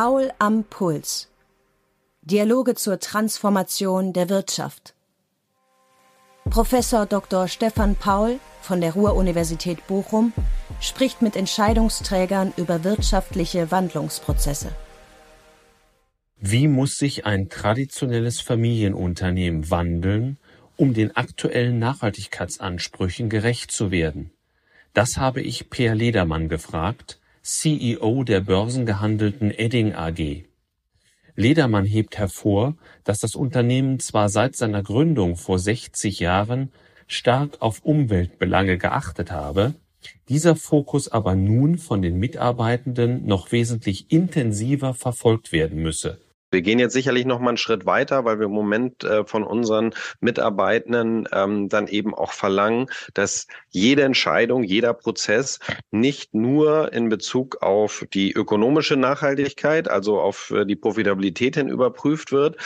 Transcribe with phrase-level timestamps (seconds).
[0.00, 1.28] Paul am Puls.
[2.22, 4.94] Dialoge zur Transformation der Wirtschaft.
[6.48, 7.48] Professor Dr.
[7.48, 10.32] Stefan Paul von der Ruhr-Universität Bochum
[10.80, 14.70] spricht mit Entscheidungsträgern über wirtschaftliche Wandlungsprozesse.
[16.38, 20.38] Wie muss sich ein traditionelles Familienunternehmen wandeln,
[20.76, 24.30] um den aktuellen Nachhaltigkeitsansprüchen gerecht zu werden?
[24.94, 27.18] Das habe ich Per Ledermann gefragt,
[27.50, 30.44] CEO der börsengehandelten Edding AG.
[31.34, 36.70] Ledermann hebt hervor, dass das Unternehmen zwar seit seiner Gründung vor 60 Jahren
[37.06, 39.72] stark auf Umweltbelange geachtet habe,
[40.28, 46.78] dieser Fokus aber nun von den Mitarbeitenden noch wesentlich intensiver verfolgt werden müsse wir gehen
[46.78, 51.28] jetzt sicherlich noch mal einen Schritt weiter, weil wir im Moment äh, von unseren Mitarbeitenden
[51.32, 55.58] ähm, dann eben auch verlangen, dass jede Entscheidung, jeder Prozess
[55.90, 62.32] nicht nur in Bezug auf die ökonomische Nachhaltigkeit, also auf äh, die Profitabilität hin überprüft
[62.32, 62.56] wird,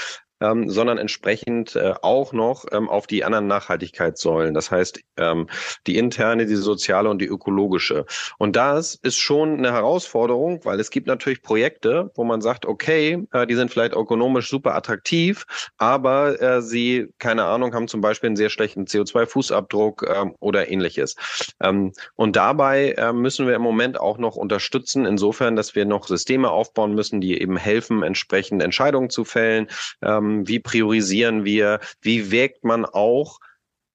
[0.43, 4.55] ähm, sondern entsprechend äh, auch noch ähm, auf die anderen Nachhaltigkeitssäulen.
[4.55, 5.49] Das heißt, ähm,
[5.87, 8.05] die interne, die soziale und die ökologische.
[8.39, 13.25] Und das ist schon eine Herausforderung, weil es gibt natürlich Projekte, wo man sagt, okay,
[13.33, 15.45] äh, die sind vielleicht ökonomisch super attraktiv,
[15.79, 21.15] aber äh, sie, keine Ahnung, haben zum Beispiel einen sehr schlechten CO2-Fußabdruck äh, oder ähnliches.
[21.61, 26.09] Ähm, und dabei äh, müssen wir im Moment auch noch unterstützen, insofern, dass wir noch
[26.09, 29.69] Systeme aufbauen müssen, die eben helfen, entsprechend Entscheidungen zu fällen,
[30.03, 33.39] ähm, wie priorisieren wir, wie wägt man auch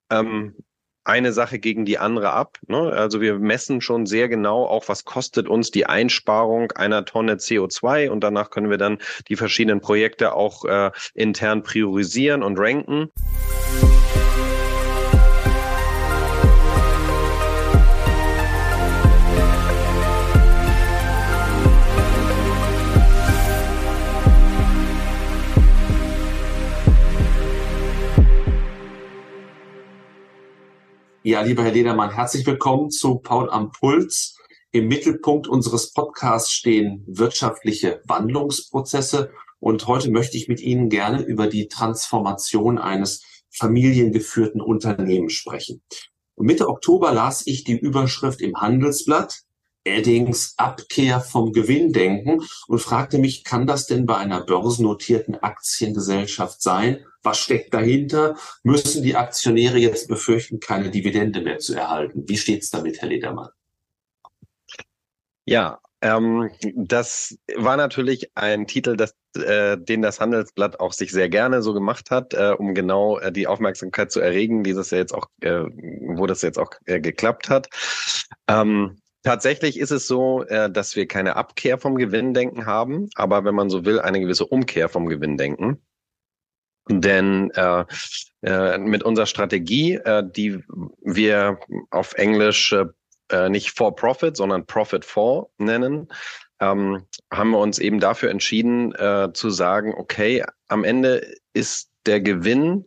[0.10, 0.56] ähm,
[1.08, 2.58] eine Sache gegen die andere ab.
[2.68, 2.78] Ne?
[2.78, 8.10] Also wir messen schon sehr genau auch, was kostet uns die Einsparung einer Tonne CO2
[8.10, 8.98] und danach können wir dann
[9.30, 13.10] die verschiedenen Projekte auch äh, intern priorisieren und ranken.
[31.28, 34.38] Ja, lieber Herr Ledermann, herzlich willkommen zu Paul am Puls.
[34.72, 41.48] Im Mittelpunkt unseres Podcasts stehen wirtschaftliche Wandlungsprozesse und heute möchte ich mit Ihnen gerne über
[41.48, 45.82] die Transformation eines familiengeführten Unternehmens sprechen.
[46.38, 49.42] Mitte Oktober las ich die Überschrift im Handelsblatt
[49.88, 57.06] Eddings Abkehr vom Gewinndenken und fragte mich, kann das denn bei einer börsennotierten Aktiengesellschaft sein?
[57.24, 58.38] Was steckt dahinter?
[58.64, 62.24] Müssen die Aktionäre jetzt befürchten, keine Dividende mehr zu erhalten?
[62.28, 63.50] Wie steht's damit, Herr Ledermann?
[65.46, 71.30] Ja, ähm, das war natürlich ein Titel, das, äh, den das Handelsblatt auch sich sehr
[71.30, 75.00] gerne so gemacht hat, äh, um genau äh, die Aufmerksamkeit zu erregen, wie das ja
[75.00, 75.64] jetzt auch, äh,
[76.16, 77.70] wo das jetzt auch äh, geklappt hat.
[78.48, 83.56] Ähm, Tatsächlich ist es so, äh, dass wir keine Abkehr vom Gewinndenken haben, aber wenn
[83.56, 85.82] man so will, eine gewisse Umkehr vom Gewinndenken.
[86.90, 87.84] Denn äh,
[88.44, 90.64] äh, mit unserer Strategie, äh, die
[91.02, 92.74] wir auf Englisch
[93.50, 96.08] nicht for profit, sondern profit for nennen,
[96.62, 98.94] ähm, haben wir uns eben dafür entschieden
[99.34, 102.86] zu sagen, okay, am Ende ist der Gewinn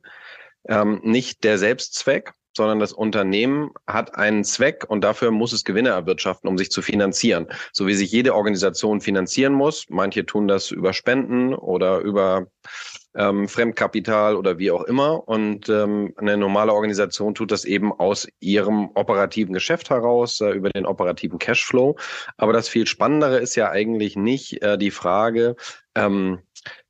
[0.67, 5.89] ähm, nicht der Selbstzweck, sondern das Unternehmen hat einen Zweck und dafür muss es Gewinne
[5.89, 7.47] erwirtschaften, um sich zu finanzieren.
[7.73, 9.87] So wie sich jede Organisation finanzieren muss.
[9.89, 12.49] Manche tun das über Spenden oder über
[13.15, 15.27] ähm, Fremdkapital oder wie auch immer.
[15.27, 20.69] Und ähm, eine normale Organisation tut das eben aus ihrem operativen Geschäft heraus, äh, über
[20.69, 21.97] den operativen Cashflow.
[22.37, 25.57] Aber das viel Spannendere ist ja eigentlich nicht äh, die Frage,
[25.95, 26.41] ähm,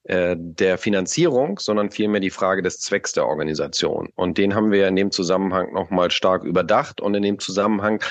[0.04, 4.08] äh, der Finanzierung, sondern vielmehr die Frage des Zwecks der Organisation.
[4.14, 7.00] Und den haben wir in dem Zusammenhang nochmal stark überdacht.
[7.00, 8.02] Und in dem Zusammenhang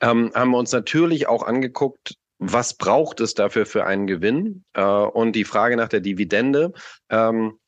[0.00, 4.64] ähm, haben wir uns natürlich auch angeguckt, was braucht es dafür für einen Gewinn?
[4.74, 6.72] Äh, und die Frage nach der Dividende.
[7.08, 7.58] Ähm,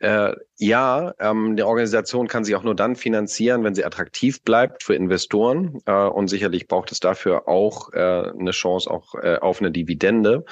[0.00, 4.84] äh, ja, ähm, die Organisation kann sich auch nur dann finanzieren, wenn sie attraktiv bleibt
[4.84, 5.80] für Investoren.
[5.86, 10.44] Äh, und sicherlich braucht es dafür auch äh, eine Chance auch äh, auf eine Dividende.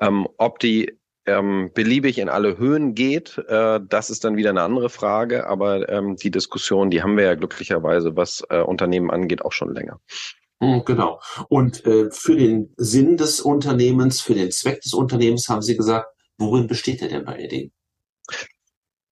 [0.00, 4.62] Ähm, ob die ähm, beliebig in alle Höhen geht, äh, das ist dann wieder eine
[4.62, 5.46] andere Frage.
[5.46, 9.74] Aber ähm, die Diskussion, die haben wir ja glücklicherweise, was äh, Unternehmen angeht, auch schon
[9.74, 10.00] länger.
[10.60, 11.20] Hm, genau.
[11.48, 16.06] Und äh, für den Sinn des Unternehmens, für den Zweck des Unternehmens haben Sie gesagt,
[16.38, 17.72] worin besteht er denn bei Edding?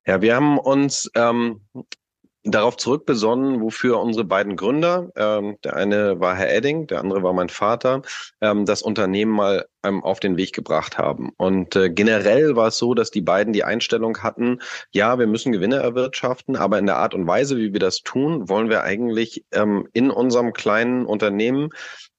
[0.07, 1.61] Ja, wir haben uns ähm,
[2.45, 7.33] darauf zurückbesonnen, wofür unsere beiden Gründer, ähm, der eine war Herr Edding, der andere war
[7.33, 8.03] mein Vater,
[8.41, 11.31] ähm, das Unternehmen mal ähm, auf den Weg gebracht haben.
[11.37, 14.59] Und äh, generell war es so, dass die beiden die Einstellung hatten,
[14.91, 18.49] ja, wir müssen Gewinne erwirtschaften, aber in der Art und Weise, wie wir das tun,
[18.49, 21.71] wollen wir eigentlich ähm, in unserem kleinen Unternehmen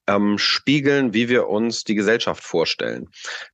[0.06, 3.08] ähm, spiegeln, wie wir uns die Gesellschaft vorstellen.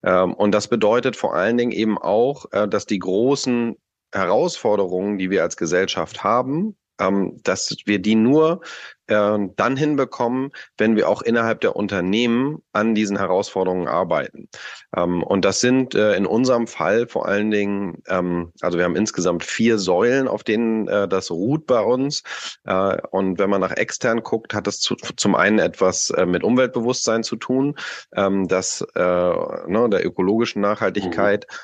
[0.04, 3.76] Ähm, und das bedeutet vor allen Dingen eben auch, äh, dass die großen
[4.12, 8.60] Herausforderungen, die wir als Gesellschaft haben, ähm, dass wir die nur
[9.06, 14.48] äh, dann hinbekommen, wenn wir auch innerhalb der Unternehmen an diesen Herausforderungen arbeiten.
[14.96, 18.96] Ähm, und das sind äh, in unserem Fall vor allen Dingen, ähm, also wir haben
[18.96, 22.22] insgesamt vier Säulen, auf denen äh, das ruht bei uns.
[22.64, 26.44] Äh, und wenn man nach extern guckt, hat das zu, zum einen etwas äh, mit
[26.44, 27.76] Umweltbewusstsein zu tun,
[28.14, 31.46] ähm, das äh, ne, der ökologischen Nachhaltigkeit.
[31.48, 31.54] Mhm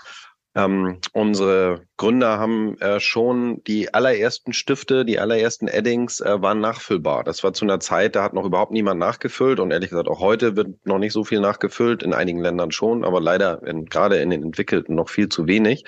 [0.56, 7.24] ähm, unsere Gründer haben äh, schon die allerersten Stifte, die allerersten Eddings äh, waren nachfüllbar.
[7.24, 10.20] Das war zu einer Zeit, da hat noch überhaupt niemand nachgefüllt und ehrlich gesagt auch
[10.20, 14.16] heute wird noch nicht so viel nachgefüllt, in einigen Ländern schon, aber leider in, gerade
[14.16, 15.84] in den entwickelten noch viel zu wenig.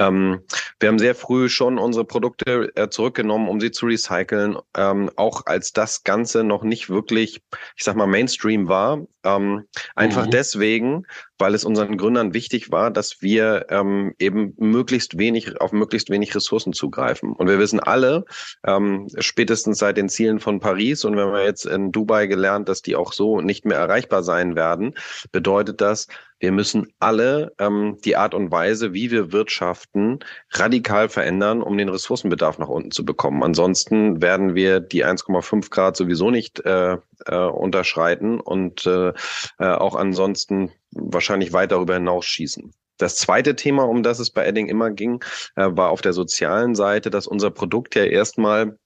[0.00, 0.40] Ähm,
[0.80, 5.44] wir haben sehr früh schon unsere Produkte äh, zurückgenommen, um sie zu recyceln, ähm, auch
[5.44, 7.42] als das Ganze noch nicht wirklich,
[7.76, 9.06] ich sag mal, Mainstream war.
[9.22, 10.30] Ähm, einfach mhm.
[10.30, 11.06] deswegen,
[11.40, 16.34] weil es unseren Gründern wichtig war, dass wir ähm, eben möglichst wenig auf möglichst wenig
[16.34, 17.32] Ressourcen zugreifen.
[17.32, 18.24] Und wir wissen alle,
[18.64, 22.82] ähm, spätestens seit den Zielen von Paris und wenn wir jetzt in Dubai gelernt, dass
[22.82, 24.94] die auch so nicht mehr erreichbar sein werden,
[25.32, 26.06] bedeutet das,
[26.40, 30.20] wir müssen alle ähm, die Art und Weise, wie wir wirtschaften,
[30.52, 33.42] radikal verändern, um den Ressourcenbedarf nach unten zu bekommen.
[33.42, 36.96] Ansonsten werden wir die 1,5 Grad sowieso nicht äh,
[37.26, 39.12] äh, unterschreiten und äh,
[39.58, 42.72] äh, auch ansonsten wahrscheinlich weit darüber hinaus schießen.
[42.98, 45.24] Das zweite Thema, um das es bei Edding immer ging,
[45.56, 48.76] äh, war auf der sozialen Seite, dass unser Produkt ja erstmal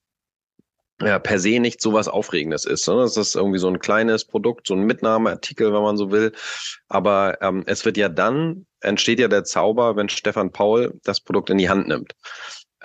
[1.01, 2.87] ja, per se nicht so was Aufregendes ist.
[2.87, 2.95] Ne?
[2.95, 6.33] Das ist irgendwie so ein kleines Produkt, so ein Mitnahmeartikel, wenn man so will.
[6.89, 11.51] Aber ähm, es wird ja dann, entsteht ja der Zauber, wenn Stefan Paul das Produkt
[11.51, 12.15] in die Hand nimmt.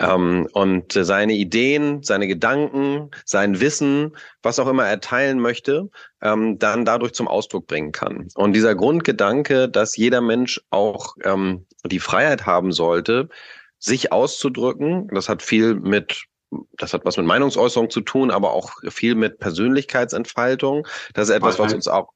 [0.00, 5.90] Ähm, und seine Ideen, seine Gedanken, sein Wissen, was auch immer er teilen möchte,
[6.22, 8.28] ähm, dann dadurch zum Ausdruck bringen kann.
[8.34, 13.28] Und dieser Grundgedanke, dass jeder Mensch auch ähm, die Freiheit haben sollte,
[13.78, 16.24] sich auszudrücken, das hat viel mit
[16.78, 20.84] das hat was mit Meinungsäußerung zu tun, aber auch viel mit Persönlichkeitsentfaltung.
[21.14, 22.08] Das ist etwas, was uns auch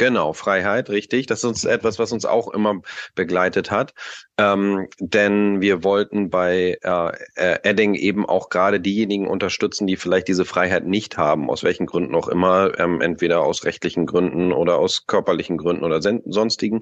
[0.00, 1.26] Genau, Freiheit, richtig.
[1.26, 2.80] Das ist uns etwas, was uns auch immer
[3.14, 3.92] begleitet hat.
[4.38, 10.28] Ähm, denn wir wollten bei äh, äh, Edding eben auch gerade diejenigen unterstützen, die vielleicht
[10.28, 14.78] diese Freiheit nicht haben, aus welchen Gründen auch immer, ähm, entweder aus rechtlichen Gründen oder
[14.78, 16.80] aus körperlichen Gründen oder sonstigen.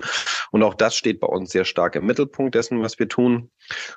[0.52, 3.50] Und auch das steht bei uns sehr stark im Mittelpunkt dessen, was wir tun.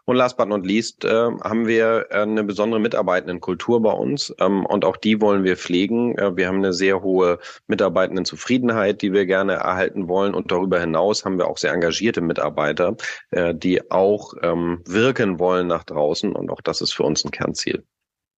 [0.05, 4.65] Und last but not least äh, haben wir äh, eine besondere Mitarbeitendenkultur bei uns ähm,
[4.65, 6.17] und auch die wollen wir pflegen.
[6.17, 7.37] Äh, wir haben eine sehr hohe
[7.67, 12.95] Mitarbeitendenzufriedenheit, die wir gerne erhalten wollen und darüber hinaus haben wir auch sehr engagierte Mitarbeiter,
[13.31, 17.31] äh, die auch ähm, wirken wollen nach draußen und auch das ist für uns ein
[17.31, 17.83] Kernziel.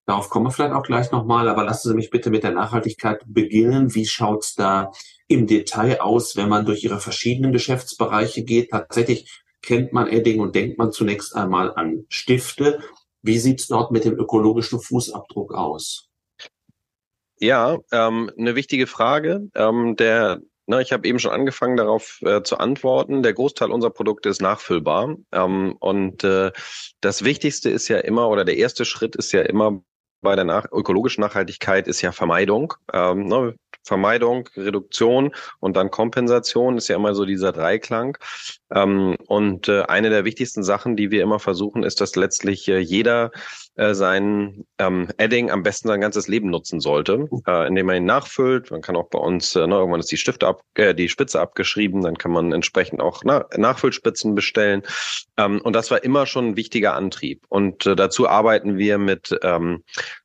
[0.06, 3.24] Darauf kommen wir vielleicht auch gleich nochmal, aber lassen Sie mich bitte mit der Nachhaltigkeit
[3.26, 3.96] beginnen.
[3.96, 4.92] Wie schaut's da
[5.28, 8.72] im Detail aus, wenn man durch Ihre verschiedenen Geschäftsbereiche geht?
[8.72, 12.82] Tatsächlich kennt man Edding und denkt man zunächst einmal an Stifte.
[13.22, 16.10] Wie sieht's dort mit dem ökologischen Fußabdruck aus?
[17.40, 19.50] Ja, ähm, eine wichtige Frage.
[19.56, 23.24] Ähm, der na, ich habe eben schon angefangen darauf äh, zu antworten.
[23.24, 25.16] Der Großteil unserer Produkte ist nachfüllbar.
[25.32, 26.52] Ähm, und äh,
[27.02, 29.84] das Wichtigste ist ja immer, oder der erste Schritt ist ja immer
[30.22, 32.74] bei der nach ökologischen Nachhaltigkeit ist ja Vermeidung.
[32.94, 38.18] Ähm, ne, Vermeidung, Reduktion und dann Kompensation ist ja immer so dieser Dreiklang.
[38.74, 42.80] Ähm, und äh, eine der wichtigsten Sachen, die wir immer versuchen, ist, dass letztlich äh,
[42.80, 43.32] jeder
[43.76, 48.06] äh, sein ähm, Adding am besten sein ganzes Leben nutzen sollte, äh, indem man ihn
[48.06, 48.72] nachfüllt.
[48.72, 51.40] Man kann auch bei uns, äh, ne, irgendwann ist die Stifte ab, äh, die Spitze
[51.40, 54.84] abgeschrieben, dann kann man entsprechend auch na Nachfüllspitzen bestellen.
[55.38, 57.46] Ähm, und das war immer schon ein wichtiger Antrieb.
[57.50, 59.84] Und äh, dazu arbeiten wir mit ähm,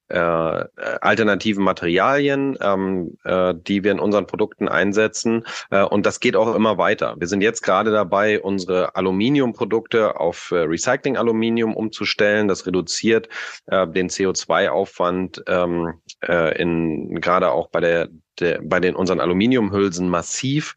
[0.09, 0.65] äh,
[1.01, 5.45] alternativen Materialien, ähm, äh, die wir in unseren Produkten einsetzen.
[5.71, 7.15] Äh, und das geht auch immer weiter.
[7.19, 12.49] Wir sind jetzt gerade dabei, unsere Aluminiumprodukte auf äh, Recycling-Aluminium umzustellen.
[12.49, 13.29] Das reduziert
[13.67, 15.95] äh, den CO2-Aufwand ähm,
[16.27, 18.09] äh, in gerade auch bei der,
[18.41, 20.75] der bei den unseren Aluminiumhülsen massiv.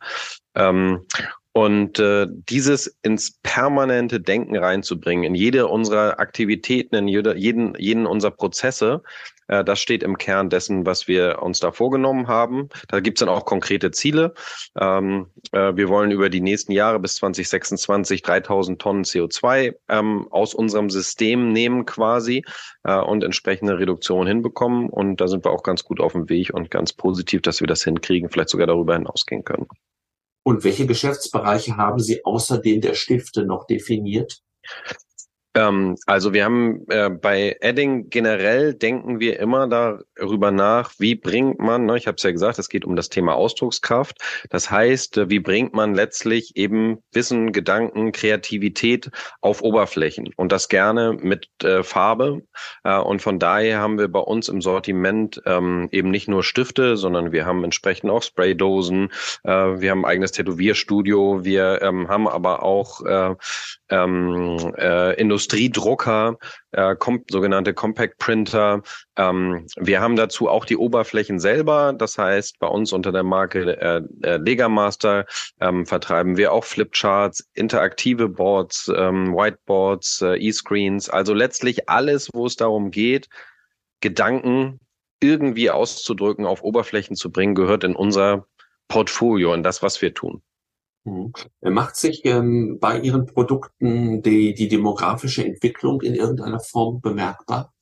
[0.56, 1.06] Ähm,
[1.54, 8.06] und äh, dieses ins permanente Denken reinzubringen, in jede unserer Aktivitäten, in jede, jeden, jeden
[8.06, 9.04] unserer Prozesse,
[9.52, 12.70] äh, das steht im Kern dessen, was wir uns da vorgenommen haben.
[12.88, 14.34] Da gibt's dann auch konkrete Ziele.
[14.80, 20.56] Ähm, äh, wir wollen über die nächsten Jahre bis 2026 3000 Tonnen CO2 ähm, aus
[20.56, 22.44] unserem System nehmen quasi
[22.84, 24.90] äh, und entsprechende Reduktion hinbekommen.
[24.90, 27.68] Und da sind wir auch ganz gut auf dem Weg und ganz positiv, dass wir
[27.68, 29.68] das hinkriegen, vielleicht sogar darüber hinausgehen können.
[30.44, 34.42] Und welche Geschäftsbereiche haben Sie außerdem der Stifte noch definiert?
[35.54, 41.60] Ähm, also wir haben äh, bei Adding generell denken wir immer darüber nach, wie bringt
[41.60, 44.18] man, ne, ich habe es ja gesagt, es geht um das Thema Ausdruckskraft.
[44.50, 50.70] Das heißt, äh, wie bringt man letztlich eben Wissen, Gedanken, Kreativität auf Oberflächen und das
[50.70, 52.44] gerne mit äh, Farbe.
[52.84, 56.96] Äh, und von daher haben wir bei uns im Sortiment ähm, eben nicht nur Stifte,
[56.96, 59.12] sondern wir haben entsprechend auch Spraydosen,
[59.44, 63.36] äh, wir haben ein eigenes Tätowierstudio, wir ähm, haben aber auch äh,
[63.90, 66.38] ähm, äh, Industriedrucker,
[66.72, 68.84] äh, kom sogenannte Compact Printer.
[69.18, 71.94] Ähm, wir haben dazu auch die Oberflächen selber.
[71.94, 75.26] Das heißt, bei uns unter der Marke äh, äh, Legamaster
[75.60, 81.10] ähm, vertreiben wir auch Flipcharts, interaktive Boards, ähm, Whiteboards, äh, E-Screens.
[81.10, 83.28] Also letztlich alles, wo es darum geht,
[84.00, 84.80] Gedanken
[85.22, 88.46] irgendwie auszudrücken, auf Oberflächen zu bringen, gehört in unser
[88.88, 90.44] Portfolio, in das, was wir tun.
[91.04, 91.34] Mhm.
[91.62, 97.74] Macht sich ähm, bei Ihren Produkten die, die demografische Entwicklung in irgendeiner Form bemerkbar?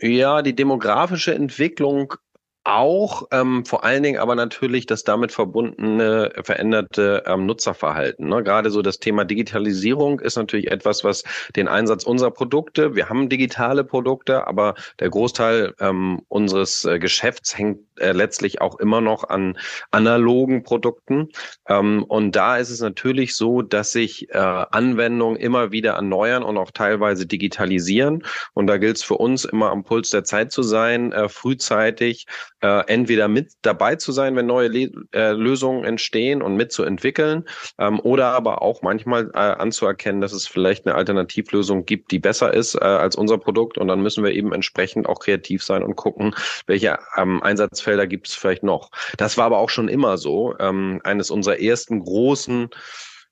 [0.00, 2.14] Ja, die demografische Entwicklung
[2.64, 8.28] auch, ähm, vor allen Dingen aber natürlich das damit verbundene veränderte ähm, Nutzerverhalten.
[8.28, 8.42] Ne?
[8.42, 11.24] Gerade so das Thema Digitalisierung ist natürlich etwas, was
[11.56, 17.56] den Einsatz unserer Produkte, wir haben digitale Produkte, aber der Großteil ähm, unseres äh, Geschäfts
[17.56, 19.58] hängt äh, letztlich auch immer noch an
[19.90, 21.28] analogen Produkten.
[21.68, 26.58] Ähm, und da ist es natürlich so, dass sich äh, Anwendungen immer wieder erneuern und
[26.58, 28.24] auch teilweise digitalisieren.
[28.52, 32.26] Und da gilt es für uns immer am Puls der Zeit zu sein, äh, frühzeitig
[32.62, 37.44] äh, entweder mit dabei zu sein, wenn neue Le äh, Lösungen entstehen und mitzuentwickeln,
[37.78, 42.52] ähm, oder aber auch manchmal äh, anzuerkennen, dass es vielleicht eine Alternativlösung gibt, die besser
[42.52, 43.78] ist äh, als unser Produkt.
[43.78, 46.34] Und dann müssen wir eben entsprechend auch kreativ sein und gucken,
[46.66, 48.90] welche ähm, Einsatzfelder gibt es vielleicht noch.
[49.16, 50.54] Das war aber auch schon immer so.
[50.58, 52.70] Ähm, eines unserer ersten großen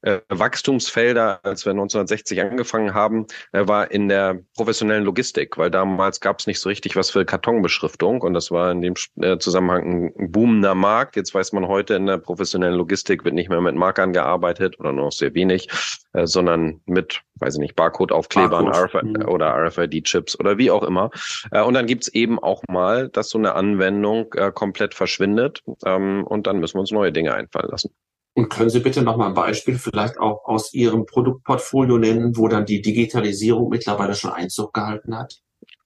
[0.03, 6.21] äh, Wachstumsfelder, als wir 1960 angefangen haben, äh, war in der professionellen Logistik, weil damals
[6.21, 10.13] gab es nicht so richtig was für Kartonbeschriftung und das war in dem äh, Zusammenhang
[10.17, 11.17] ein boomender Markt.
[11.17, 14.93] Jetzt weiß man heute, in der professionellen Logistik wird nicht mehr mit Markern gearbeitet oder
[14.93, 15.69] nur noch sehr wenig,
[16.13, 18.95] äh, sondern mit, weiß ich nicht, Barcode-Aufklebern Barcode.
[18.95, 19.29] RFID, mhm.
[19.29, 21.11] oder RFID-Chips oder wie auch immer.
[21.51, 26.25] Äh, und dann gibt's eben auch mal, dass so eine Anwendung äh, komplett verschwindet ähm,
[26.25, 27.91] und dann müssen wir uns neue Dinge einfallen lassen.
[28.39, 32.47] Und können Sie bitte noch mal ein Beispiel vielleicht auch aus Ihrem Produktportfolio nennen, wo
[32.47, 35.41] dann die Digitalisierung mittlerweile schon Einzug gehalten hat?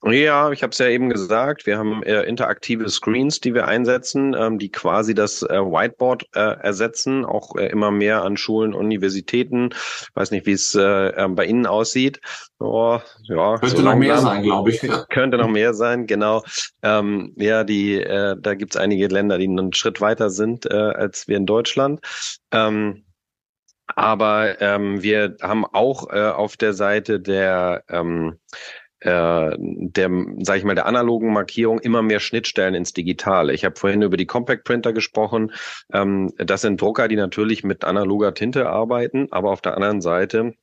[0.04, 4.34] Ja, ich habe es ja eben gesagt, wir haben äh, interaktive Screens, die wir einsetzen,
[4.36, 9.70] ähm, die quasi das äh, Whiteboard äh, ersetzen, auch äh, immer mehr an Schulen, Universitäten.
[9.72, 12.20] Ich weiß nicht, wie es äh, ähm, bei Ihnen aussieht.
[12.58, 14.80] Oh, ja, könnte so noch mehr sein, glaube ich.
[15.10, 16.42] Könnte noch mehr sein, genau.
[16.82, 20.74] Ähm, ja, die, äh, da gibt es einige Länder, die einen Schritt weiter sind äh,
[20.74, 22.00] als wir in Deutschland.
[22.50, 23.04] Ähm,
[23.94, 30.74] aber ähm, wir haben auch auf der Seite der ähm, äh, der, sage ich mal,
[30.74, 33.52] der analogen Markierung immer mehr Schnittstellen ins Digitale.
[33.52, 35.52] Ich habe vorhin über die Compact Printer gesprochen.
[35.92, 40.54] Ähm, das sind Drucker, die natürlich mit analoger Tinte arbeiten, aber auf der anderen Seite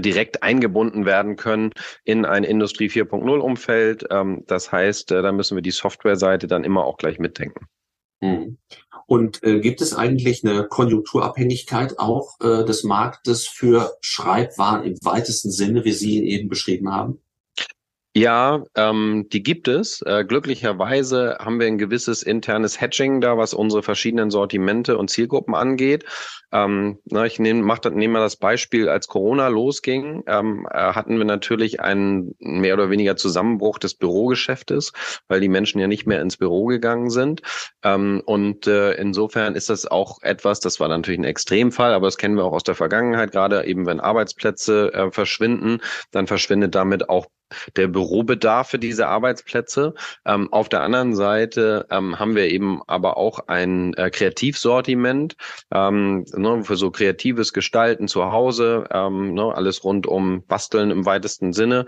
[0.00, 1.72] direkt eingebunden werden können
[2.04, 4.06] in ein Industrie 4.0 Umfeld.
[4.10, 7.66] Ähm, das heißt, äh, da müssen wir die Softwareseite dann immer auch gleich mitdenken.
[8.20, 8.58] Mhm.
[9.06, 15.50] Und äh, gibt es eigentlich eine Konjunkturabhängigkeit auch äh, des Marktes für Schreibwaren im weitesten
[15.50, 17.20] Sinne, wie Sie ihn eben beschrieben haben?
[18.14, 20.02] Ja, ähm, die gibt es.
[20.02, 25.54] Äh, glücklicherweise haben wir ein gewisses internes Hedging da, was unsere verschiedenen Sortimente und Zielgruppen
[25.54, 26.04] angeht.
[26.52, 31.24] Ähm, na, ich nehme nehm mal das Beispiel, als Corona losging, ähm, äh, hatten wir
[31.24, 34.92] natürlich einen mehr oder weniger Zusammenbruch des Bürogeschäftes,
[35.28, 37.40] weil die Menschen ja nicht mehr ins Büro gegangen sind.
[37.82, 42.18] Ähm, und äh, insofern ist das auch etwas, das war natürlich ein Extremfall, aber das
[42.18, 47.08] kennen wir auch aus der Vergangenheit, gerade eben wenn Arbeitsplätze äh, verschwinden, dann verschwindet damit
[47.08, 47.24] auch
[47.76, 49.94] der Bürobedarf für diese Arbeitsplätze.
[50.24, 55.36] Ähm, auf der anderen Seite ähm, haben wir eben aber auch ein äh, Kreativsortiment
[55.72, 61.06] ähm, ne, für so kreatives Gestalten zu Hause, ähm, ne, alles rund um Basteln im
[61.06, 61.86] weitesten Sinne.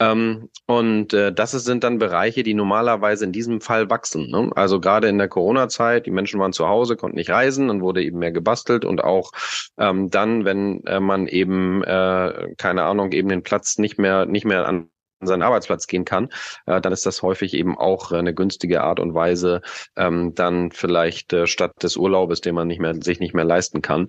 [0.00, 4.28] Ähm, und äh, das sind dann Bereiche, die normalerweise in diesem Fall wachsen.
[4.30, 4.50] Ne?
[4.56, 8.02] Also gerade in der Corona-Zeit, die Menschen waren zu Hause, konnten nicht reisen, dann wurde
[8.02, 9.30] eben mehr gebastelt und auch
[9.78, 14.44] ähm, dann, wenn äh, man eben äh, keine Ahnung eben den Platz nicht mehr nicht
[14.44, 14.90] mehr an
[15.26, 16.28] seinen Arbeitsplatz gehen kann,
[16.66, 19.62] äh, dann ist das häufig eben auch eine günstige Art und Weise,
[19.96, 23.82] ähm, dann vielleicht äh, statt des Urlaubes, den man nicht mehr, sich nicht mehr leisten
[23.82, 24.08] kann.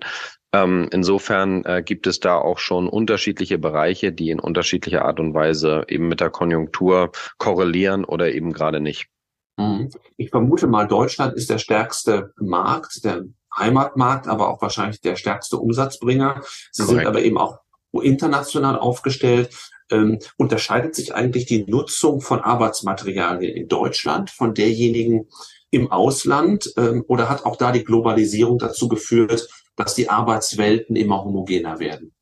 [0.52, 5.34] Ähm, insofern äh, gibt es da auch schon unterschiedliche Bereiche, die in unterschiedlicher Art und
[5.34, 9.08] Weise eben mit der Konjunktur korrelieren oder eben gerade nicht.
[9.56, 9.90] Mhm.
[10.16, 13.24] Ich vermute mal, Deutschland ist der stärkste Markt, der
[13.56, 16.42] Heimatmarkt, aber auch wahrscheinlich der stärkste Umsatzbringer.
[16.72, 17.00] Sie Korrekt.
[17.00, 17.58] sind aber eben auch
[17.92, 19.50] international aufgestellt.
[19.90, 25.28] Ähm, unterscheidet sich eigentlich die Nutzung von Arbeitsmaterialien in Deutschland von derjenigen
[25.70, 31.22] im Ausland ähm, oder hat auch da die Globalisierung dazu geführt, dass die Arbeitswelten immer
[31.22, 32.14] homogener werden?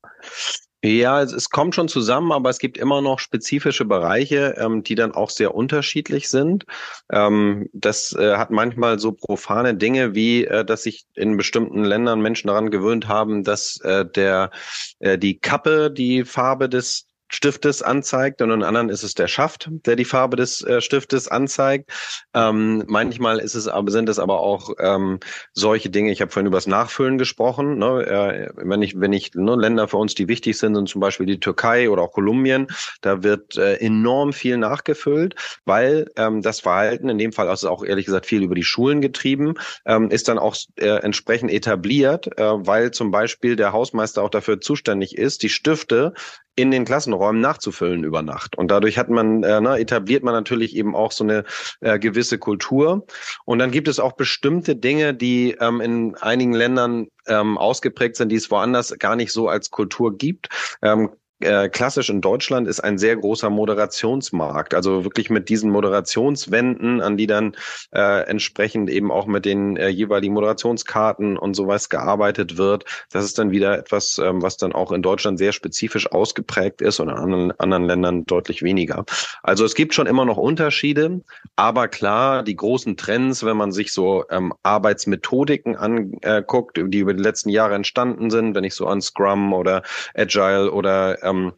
[0.83, 4.93] Ja, es, es, kommt schon zusammen, aber es gibt immer noch spezifische Bereiche, ähm, die
[4.93, 6.65] dann auch sehr unterschiedlich sind.
[7.11, 12.21] Ähm, das äh, hat manchmal so profane Dinge wie, äh, dass sich in bestimmten Ländern
[12.21, 14.51] Menschen daran gewöhnt haben, dass äh, der
[14.99, 19.69] äh, die Kappe die Farbe des Stiftes anzeigt und in anderen ist es der Schaft,
[19.71, 21.91] der die Farbe des äh, Stiftes anzeigt.
[22.33, 25.19] Ähm, manchmal ist es aber sind es aber auch ähm,
[25.53, 26.11] solche Dinge.
[26.11, 27.77] Ich habe vorhin über das Nachfüllen gesprochen.
[27.77, 28.05] Ne?
[28.05, 31.25] Äh, wenn ich wenn ich ne, Länder für uns, die wichtig sind, sind zum Beispiel
[31.25, 32.67] die Türkei oder auch Kolumbien.
[33.01, 37.83] Da wird äh, enorm viel nachgefüllt, weil ähm, das Verhalten in dem Fall also auch
[37.83, 39.55] ehrlich gesagt viel über die Schulen getrieben
[39.85, 44.61] ähm, ist dann auch äh, entsprechend etabliert, äh, weil zum Beispiel der Hausmeister auch dafür
[44.61, 46.13] zuständig ist, die Stifte
[46.55, 48.57] in den Klassenräumen nachzufüllen über Nacht.
[48.57, 51.43] Und dadurch hat man, äh, ne, etabliert man natürlich eben auch so eine
[51.81, 53.05] äh, gewisse Kultur.
[53.45, 58.29] Und dann gibt es auch bestimmte Dinge, die ähm, in einigen Ländern ähm, ausgeprägt sind,
[58.29, 60.49] die es woanders gar nicht so als Kultur gibt.
[60.81, 61.11] Ähm,
[61.41, 64.73] äh, klassisch in Deutschland ist ein sehr großer Moderationsmarkt.
[64.73, 67.57] Also wirklich mit diesen Moderationswänden, an die dann
[67.91, 72.85] äh, entsprechend eben auch mit den äh, jeweiligen Moderationskarten und sowas gearbeitet wird.
[73.11, 77.01] Das ist dann wieder etwas, ähm, was dann auch in Deutschland sehr spezifisch ausgeprägt ist
[77.01, 79.03] und in anderen, anderen Ländern deutlich weniger.
[79.43, 81.21] Also es gibt schon immer noch Unterschiede,
[81.57, 87.23] aber klar, die großen Trends, wenn man sich so ähm, Arbeitsmethodiken anguckt, die über die
[87.23, 91.53] letzten Jahre entstanden sind, wenn ich so an Scrum oder Agile oder ähm,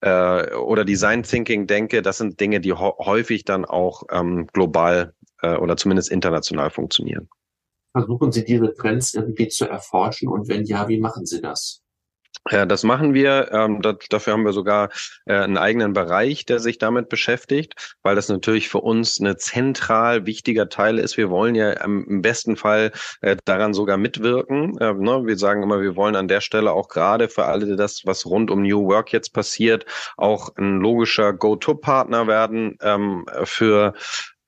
[0.00, 5.56] äh, oder Design Thinking denke, das sind Dinge, die häufig dann auch ähm, global äh,
[5.56, 7.28] oder zumindest international funktionieren.
[7.92, 11.82] Versuchen Sie diese Trends irgendwie zu erforschen und wenn ja, wie machen Sie das?
[12.50, 13.52] Ja, das machen wir.
[13.52, 14.88] Ähm, das, dafür haben wir sogar
[15.26, 20.26] äh, einen eigenen Bereich, der sich damit beschäftigt, weil das natürlich für uns eine zentral
[20.26, 21.16] wichtiger Teil ist.
[21.16, 24.76] Wir wollen ja im besten Fall äh, daran sogar mitwirken.
[24.78, 25.22] Äh, ne?
[25.24, 28.50] Wir sagen immer, wir wollen an der Stelle auch gerade für alle das, was rund
[28.50, 33.94] um New Work jetzt passiert, auch ein logischer Go-To-Partner werden ähm, für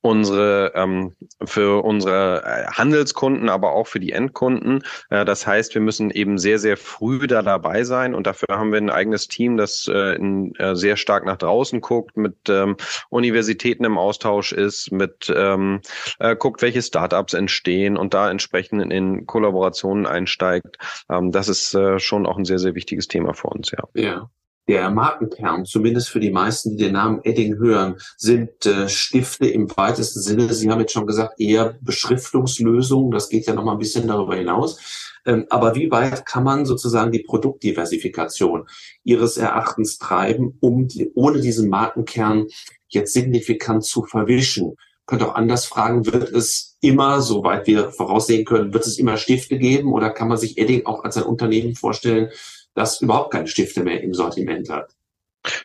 [0.04, 1.14] unsere ähm,
[1.46, 4.84] für unsere äh, Handelskunden, aber auch für die Endkunden.
[5.08, 8.70] Äh, das heißt, wir müssen eben sehr sehr früh da dabei sein und dafür haben
[8.70, 12.76] wir ein eigenes Team, das äh, in, äh, sehr stark nach draußen guckt, mit ähm,
[13.08, 15.80] Universitäten im Austausch ist, mit ähm,
[16.18, 20.76] äh, guckt, welche Startups entstehen und da entsprechend in, in Kollaborationen einsteigt.
[21.08, 23.84] Ähm, das ist äh, schon auch ein sehr sehr wichtiges Thema für uns, ja.
[23.94, 24.28] Ja
[24.66, 29.68] der Markenkern, zumindest für die meisten, die den Namen Edding hören, sind äh, Stifte im
[29.76, 30.52] weitesten Sinne.
[30.54, 33.10] Sie haben jetzt schon gesagt, eher Beschriftungslösungen.
[33.10, 35.12] Das geht ja noch mal ein bisschen darüber hinaus.
[35.26, 38.66] Ähm, aber wie weit kann man sozusagen die Produktdiversifikation
[39.04, 42.46] Ihres Erachtens treiben, um die, ohne diesen Markenkern
[42.88, 44.76] jetzt signifikant zu verwischen?
[45.06, 49.58] Könnte auch anders fragen, wird es immer, soweit wir voraussehen können, wird es immer Stifte
[49.58, 52.30] geben oder kann man sich Edding auch als ein Unternehmen vorstellen,
[52.74, 54.94] das überhaupt keine Stifte mehr im Sortiment hat.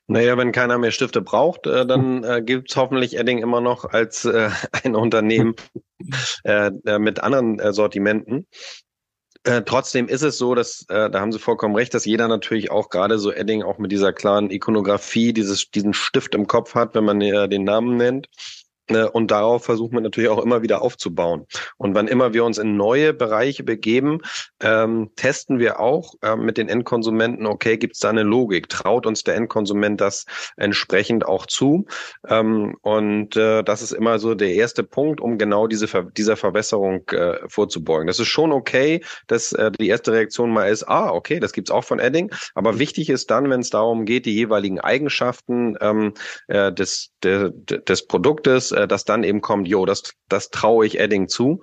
[0.08, 4.26] Naja, wenn keiner mehr Stifte braucht, äh, dann äh, gibt's hoffentlich Edding immer noch als
[4.26, 4.50] äh,
[4.84, 5.56] ein Unternehmen
[6.44, 8.48] äh, äh, mit anderen äh, Sortimenten.
[9.44, 12.72] Äh, trotzdem ist es so, dass, äh, da haben Sie vollkommen recht, dass jeder natürlich
[12.72, 16.94] auch gerade so Edding auch mit dieser klaren Ikonografie, dieses, diesen Stift im Kopf hat,
[16.94, 18.28] wenn man äh, den Namen nennt.
[18.92, 21.46] Ne, und darauf versuchen wir natürlich auch immer wieder aufzubauen.
[21.78, 24.22] Und wann immer wir uns in neue Bereiche begeben,
[24.62, 28.68] ähm, testen wir auch äh, mit den Endkonsumenten, okay, gibt es da eine Logik?
[28.68, 30.26] Traut uns der Endkonsument das
[30.58, 31.86] entsprechend auch zu?
[32.28, 36.36] Ähm, und äh, das ist immer so der erste Punkt, um genau diese Ver dieser
[36.36, 38.08] Verwässerung äh, vorzubeugen.
[38.08, 41.70] Das ist schon okay, dass äh, die erste Reaktion mal ist, ah, okay, das gibt's
[41.70, 42.32] auch von Edding.
[42.56, 46.16] Aber wichtig ist dann, wenn es darum geht, die jeweiligen Eigenschaften ähm,
[46.48, 51.00] äh, des, de, des Produktes äh, dass dann eben kommt, jo, das, das traue ich
[51.00, 51.62] Edding zu.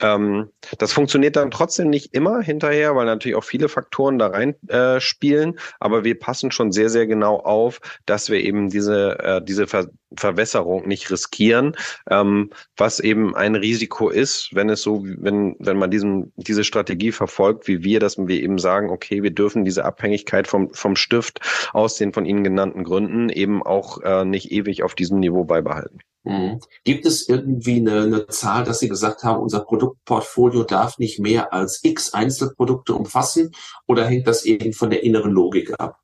[0.00, 4.54] Ähm, das funktioniert dann trotzdem nicht immer hinterher, weil natürlich auch viele Faktoren da rein
[4.68, 5.58] äh, spielen.
[5.80, 9.88] Aber wir passen schon sehr, sehr genau auf, dass wir eben diese, äh, diese Ver
[10.16, 11.76] Verwässerung nicht riskieren,
[12.10, 17.12] ähm, was eben ein Risiko ist, wenn es so, wenn, wenn man diesen, diese Strategie
[17.12, 21.40] verfolgt, wie wir, dass wir eben sagen, okay, wir dürfen diese Abhängigkeit vom, vom Stift
[21.74, 25.98] aus den von Ihnen genannten Gründen eben auch äh, nicht ewig auf diesem Niveau beibehalten.
[26.28, 26.60] Mhm.
[26.84, 31.54] Gibt es irgendwie eine, eine Zahl, dass Sie gesagt haben, unser Produktportfolio darf nicht mehr
[31.54, 33.52] als x Einzelprodukte umfassen
[33.86, 35.98] oder hängt das eben von der inneren Logik ab?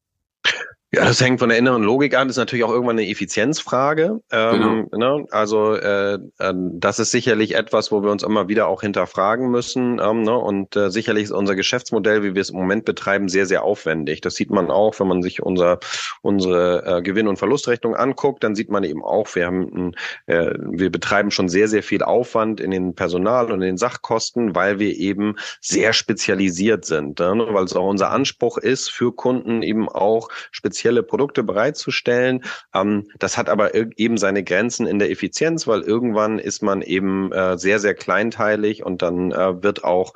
[0.95, 2.29] Ja, das hängt von der inneren Logik an.
[2.29, 4.21] Das ist natürlich auch irgendwann eine Effizienzfrage.
[4.31, 5.19] Ähm, genau.
[5.19, 5.27] ne?
[5.31, 10.01] Also äh, äh, das ist sicherlich etwas, wo wir uns immer wieder auch hinterfragen müssen.
[10.01, 10.37] Ähm, ne?
[10.37, 14.21] Und äh, sicherlich ist unser Geschäftsmodell, wie wir es im Moment betreiben, sehr, sehr aufwendig.
[14.21, 15.81] Das sieht man auch, wenn man sich unser,
[16.23, 18.45] unsere äh, Gewinn- und Verlustrechnung anguckt.
[18.45, 19.93] Dann sieht man eben auch, wir haben,
[20.27, 24.55] äh, wir betreiben schon sehr, sehr viel Aufwand in den Personal- und in den Sachkosten,
[24.55, 27.19] weil wir eben sehr spezialisiert sind.
[27.19, 27.47] Ne?
[27.51, 32.45] Weil es auch unser Anspruch ist, für Kunden eben auch speziell spezielle Produkte bereitzustellen.
[32.75, 37.33] Ähm, das hat aber eben seine Grenzen in der Effizienz, weil irgendwann ist man eben
[37.33, 40.13] äh, sehr, sehr kleinteilig und dann äh, wird auch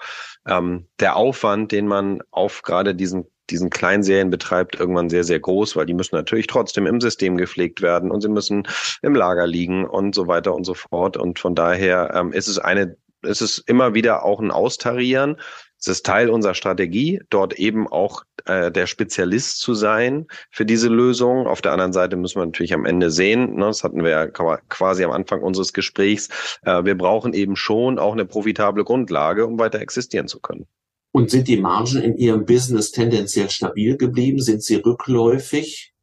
[0.46, 5.74] ähm, der Aufwand, den man auf gerade diesen diesen Kleinserien betreibt, irgendwann sehr, sehr groß,
[5.74, 8.68] weil die müssen natürlich trotzdem im System gepflegt werden und sie müssen
[9.00, 11.16] im Lager liegen und so weiter und so fort.
[11.16, 15.38] Und von daher ähm, ist es eine, ist es immer wieder auch ein Austarieren
[15.80, 20.88] es ist Teil unserer Strategie, dort eben auch äh, der Spezialist zu sein für diese
[20.88, 21.46] Lösung.
[21.46, 24.26] Auf der anderen Seite müssen wir natürlich am Ende sehen, ne, das hatten wir ja
[24.26, 26.28] quasi am Anfang unseres Gesprächs,
[26.62, 30.66] äh, wir brauchen eben schon auch eine profitable Grundlage, um weiter existieren zu können.
[31.12, 34.40] Und sind die Margen in Ihrem Business tendenziell stabil geblieben?
[34.40, 35.94] Sind sie rückläufig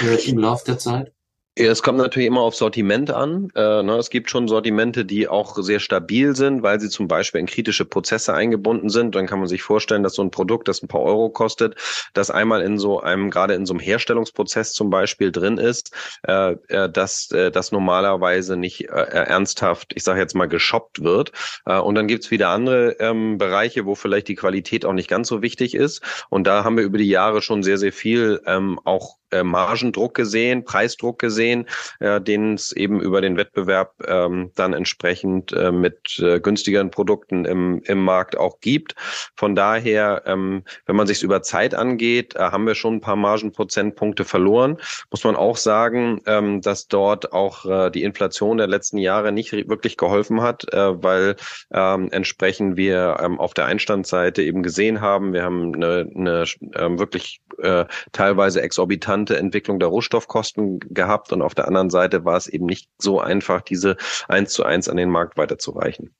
[0.00, 1.12] äh, im Laufe der Zeit?
[1.54, 3.48] Es kommt natürlich immer auf Sortiment an.
[3.54, 7.40] Äh, ne, es gibt schon Sortimente, die auch sehr stabil sind, weil sie zum Beispiel
[7.42, 9.14] in kritische Prozesse eingebunden sind.
[9.14, 11.74] Dann kann man sich vorstellen, dass so ein Produkt, das ein paar Euro kostet,
[12.14, 15.94] das einmal in so einem, gerade in so einem Herstellungsprozess zum Beispiel drin ist,
[16.26, 21.32] äh, äh, dass äh, das normalerweise nicht ernsthaft, ich sage jetzt mal, geshoppt wird.
[21.66, 25.42] Und dann gibt's wieder andere ähm, Bereiche, wo vielleicht die Qualität auch nicht ganz so
[25.42, 26.02] wichtig ist.
[26.30, 30.14] Und da haben wir über die Jahre schon sehr, sehr viel ähm, auch äh, Margendruck
[30.14, 31.66] gesehen, Preisdruck gesehen,
[32.00, 37.44] äh, den es eben über den Wettbewerb ähm, dann entsprechend äh, mit äh, günstigeren Produkten
[37.44, 38.94] im, im Markt auch gibt.
[39.36, 43.16] Von daher, ähm, wenn man sich über Zeit angeht, äh, haben wir schon ein paar
[43.16, 44.78] Margenprozentpunkte verloren.
[45.10, 49.52] Muss man auch sagen, ähm, dass dort auch äh, die Inflation der letzten Jahre nicht
[49.52, 51.36] wirklich geholfen hat, äh, weil
[51.72, 56.98] ähm, entsprechend wir ähm, auf der Einstandsseite eben gesehen haben, wir haben eine, eine ähm,
[56.98, 62.36] wirklich äh, teilweise exorbitant rasante Entwicklung der Rohstoffkosten gehabt und auf der anderen Seite war
[62.36, 63.96] es eben nicht so einfach, diese
[64.28, 66.14] eins zu eins an den Markt weiterzureichen.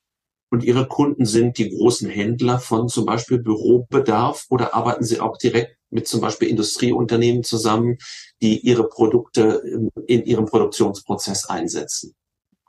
[0.51, 5.39] Und Ihre Kunden sind die großen Händler von zum Beispiel Bürobedarf oder arbeiten Sie auch
[5.39, 7.97] direkt mit zum Beispiel Industrieunternehmen zusammen,
[8.43, 9.63] die ihre Produkte
[10.07, 12.15] in ihrem Produktionsprozess einsetzen?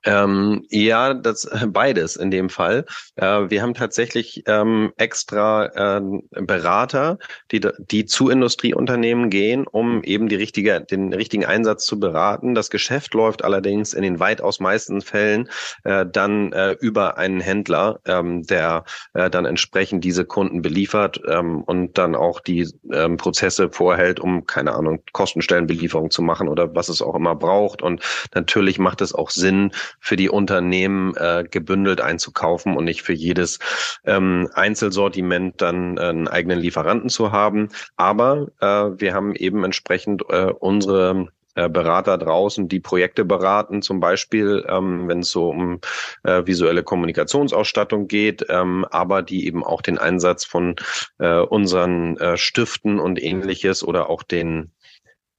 [0.06, 2.86] Ähm, ja, das beides in dem Fall.
[3.16, 7.18] Äh, wir haben tatsächlich ähm, extra äh, Berater,
[7.52, 12.56] die, die zu Industrieunternehmen gehen, um eben die richtige, den richtigen Einsatz zu beraten.
[12.56, 15.50] Das Geschäft läuft allerdings in den weitaus meisten Fällen
[15.84, 21.64] äh, dann äh, über einen Händler, ähm, der äh, dann entsprechend diese Kunden beliefert ähm,
[21.64, 26.90] und dann auch die ähm, Prozesse vorhält, um keine Ahnung Kostenstellenbelieferung zu machen oder was
[26.90, 27.82] es auch immer braucht.
[27.82, 28.02] Und
[28.34, 33.60] natürlich macht es auch Sinn für die Unternehmen äh, gebündelt einzukaufen und nicht für jedes
[34.06, 37.70] ähm, Einzelsortiment dann äh, einen eigenen Lieferanten zu haben.
[37.96, 44.00] Aber äh, wir haben eben entsprechend äh, unsere äh, Berater draußen, die Projekte beraten, zum
[44.00, 45.82] Beispiel, ähm, wenn es so um
[46.24, 50.76] äh, visuelle Kommunikationsausstattung geht, ähm, aber die eben auch den Einsatz von
[51.20, 54.72] äh, unseren äh, Stiften und ähnliches oder auch den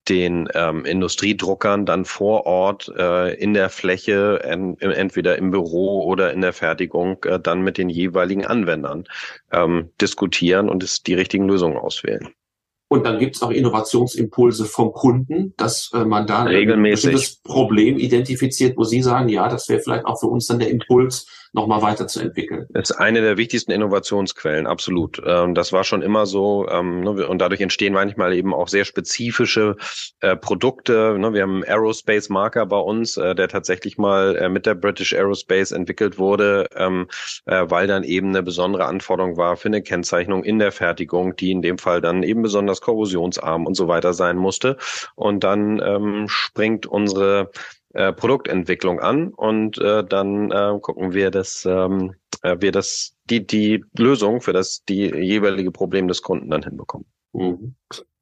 [0.09, 6.33] den ähm, Industriedruckern dann vor Ort äh, in der Fläche, en, entweder im Büro oder
[6.33, 9.05] in der Fertigung, äh, dann mit den jeweiligen Anwendern
[9.53, 12.29] ähm, diskutieren und es die richtigen Lösungen auswählen.
[12.89, 17.07] Und dann gibt es auch Innovationsimpulse vom Kunden, dass äh, man da Regelmäßig.
[17.07, 20.59] ein bestimmtes Problem identifiziert, wo Sie sagen, ja, das wäre vielleicht auch für uns dann
[20.59, 22.67] der Impuls, nochmal weiterzuentwickeln.
[22.71, 25.23] Das ist eine der wichtigsten Innovationsquellen, absolut.
[25.25, 26.69] Ähm, das war schon immer so.
[26.69, 29.77] Ähm, ne, und dadurch entstehen manchmal eben auch sehr spezifische
[30.21, 31.17] äh, Produkte.
[31.17, 35.13] Ne, wir haben einen Aerospace-Marker bei uns, äh, der tatsächlich mal äh, mit der British
[35.15, 37.07] Aerospace entwickelt wurde, ähm,
[37.47, 41.63] weil dann eben eine besondere Anforderung war für eine Kennzeichnung in der Fertigung, die in
[41.63, 44.77] dem Fall dann eben besonders korrosionsarm und so weiter sein musste.
[45.15, 47.51] Und dann springt unsere
[47.95, 53.47] äh, Produktentwicklung an und äh, dann äh, gucken wir, dass ähm, äh, wir das die
[53.47, 57.07] die Lösung für das die jeweilige Problem des Kunden dann hinbekommen.
[57.33, 57.77] Mhm.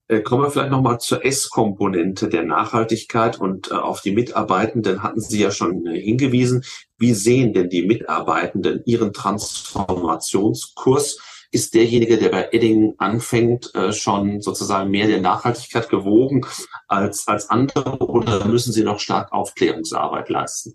[0.09, 5.41] Äh, kommen wir vielleicht nochmal zur S-Komponente der Nachhaltigkeit und auf die Mitarbeitenden hatten Sie
[5.41, 6.65] ja schon hingewiesen.
[6.99, 11.19] Wie sehen denn die Mitarbeitenden ihren Transformationskurs?
[11.53, 16.47] Ist derjenige, der bei Edding anfängt, äh, schon sozusagen mehr der Nachhaltigkeit gewogen
[16.89, 20.75] als, als andere oder müssen Sie noch stark Aufklärungsarbeit leisten?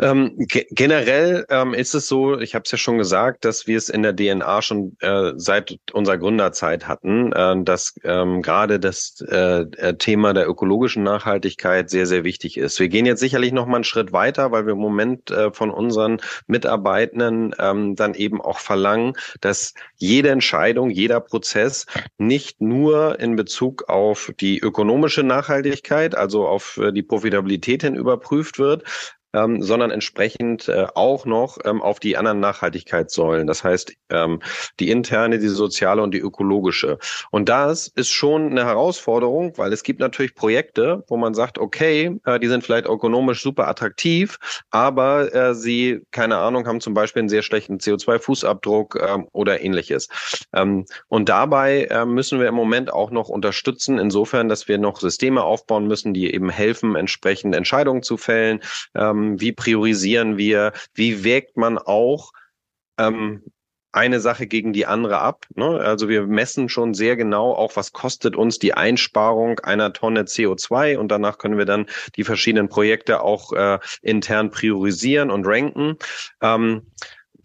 [0.00, 3.76] Ähm, ge generell ähm, ist es so, ich habe es ja schon gesagt, dass wir
[3.76, 9.22] es in der DNA schon äh, seit unserer Gründerzeit hatten, äh, dass ähm, gerade das
[9.28, 12.80] äh, äh, Thema der ökologischen Nachhaltigkeit sehr, sehr wichtig ist.
[12.80, 15.70] Wir gehen jetzt sicherlich noch mal einen Schritt weiter, weil wir im Moment äh, von
[15.70, 21.84] unseren Mitarbeitenden ähm, dann eben auch verlangen, dass jede Entscheidung, jeder Prozess
[22.16, 28.58] nicht nur in Bezug auf die ökonomische Nachhaltigkeit, also auf äh, die Profitabilität hin überprüft
[28.58, 28.84] wird,
[29.32, 33.46] ähm, sondern entsprechend äh, auch noch ähm, auf die anderen Nachhaltigkeitssäulen.
[33.46, 34.40] Das heißt, ähm,
[34.78, 36.98] die interne, die soziale und die ökologische.
[37.30, 42.18] Und das ist schon eine Herausforderung, weil es gibt natürlich Projekte, wo man sagt, okay,
[42.24, 44.38] äh, die sind vielleicht ökonomisch super attraktiv,
[44.70, 50.08] aber äh, sie, keine Ahnung, haben zum Beispiel einen sehr schlechten CO2-Fußabdruck äh, oder ähnliches.
[50.52, 55.00] Ähm, und dabei äh, müssen wir im Moment auch noch unterstützen, insofern, dass wir noch
[55.00, 58.60] Systeme aufbauen müssen, die eben helfen, entsprechend Entscheidungen zu fällen.
[58.94, 62.32] Ähm, ähm, wie priorisieren wir, wie wägt man auch
[62.98, 63.42] ähm,
[63.92, 65.46] eine Sache gegen die andere ab.
[65.54, 65.66] Ne?
[65.66, 70.96] Also wir messen schon sehr genau auch, was kostet uns die Einsparung einer Tonne CO2
[70.96, 75.96] und danach können wir dann die verschiedenen Projekte auch äh, intern priorisieren und ranken.
[76.40, 76.86] Ähm,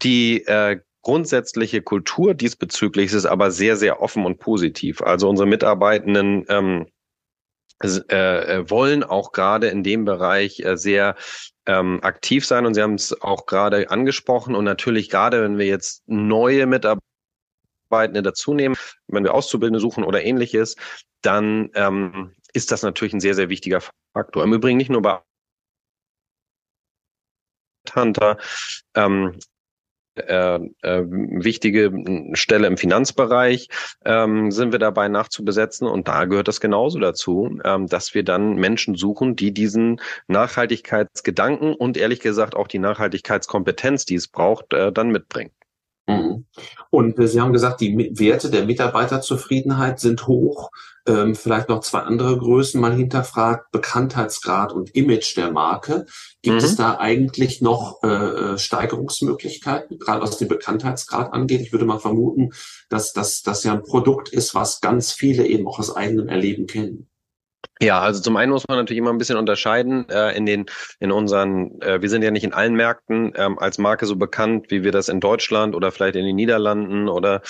[0.02, 5.02] die äh, grundsätzliche Kultur diesbezüglich ist aber sehr, sehr offen und positiv.
[5.02, 6.86] Also unsere Mitarbeitenden ähm,
[7.82, 11.14] äh, äh, wollen auch gerade in dem Bereich äh, sehr
[11.66, 15.66] ähm, aktiv sein und Sie haben es auch gerade angesprochen und natürlich gerade, wenn wir
[15.66, 18.76] jetzt neue Mitarbeitende dazu nehmen,
[19.08, 20.76] wenn wir Auszubildende suchen oder ähnliches,
[21.20, 23.82] dann ähm, ist das natürlich ein sehr, sehr wichtiger
[24.14, 24.44] Faktor.
[24.44, 25.20] Im Übrigen nicht nur bei
[27.94, 28.38] Hunter,
[28.94, 29.38] ähm,
[30.16, 31.92] äh, äh, wichtige
[32.34, 33.68] Stelle im Finanzbereich
[34.04, 38.54] ähm, sind wir dabei nachzubesetzen und da gehört das genauso dazu, ähm, dass wir dann
[38.54, 44.92] Menschen suchen, die diesen Nachhaltigkeitsgedanken und ehrlich gesagt auch die Nachhaltigkeitskompetenz, die es braucht, äh,
[44.92, 45.50] dann mitbringen.
[46.06, 46.46] Mhm.
[46.90, 50.70] Und Sie haben gesagt, die Werte der Mitarbeiterzufriedenheit sind hoch.
[51.06, 53.70] Ähm, vielleicht noch zwei andere Größen mal hinterfragt.
[53.72, 56.06] Bekanntheitsgrad und Image der Marke.
[56.42, 56.64] Gibt mhm.
[56.64, 61.60] es da eigentlich noch äh, äh, Steigerungsmöglichkeiten, gerade was den Bekanntheitsgrad angeht?
[61.60, 62.52] Ich würde mal vermuten,
[62.88, 67.08] dass das ja ein Produkt ist, was ganz viele eben auch aus eigenem Erleben kennen.
[67.80, 70.66] Ja, also zum einen muss man natürlich immer ein bisschen unterscheiden äh, in den
[70.98, 74.70] in unseren äh, wir sind ja nicht in allen Märkten ähm, als Marke so bekannt,
[74.70, 77.42] wie wir das in Deutschland oder vielleicht in den Niederlanden oder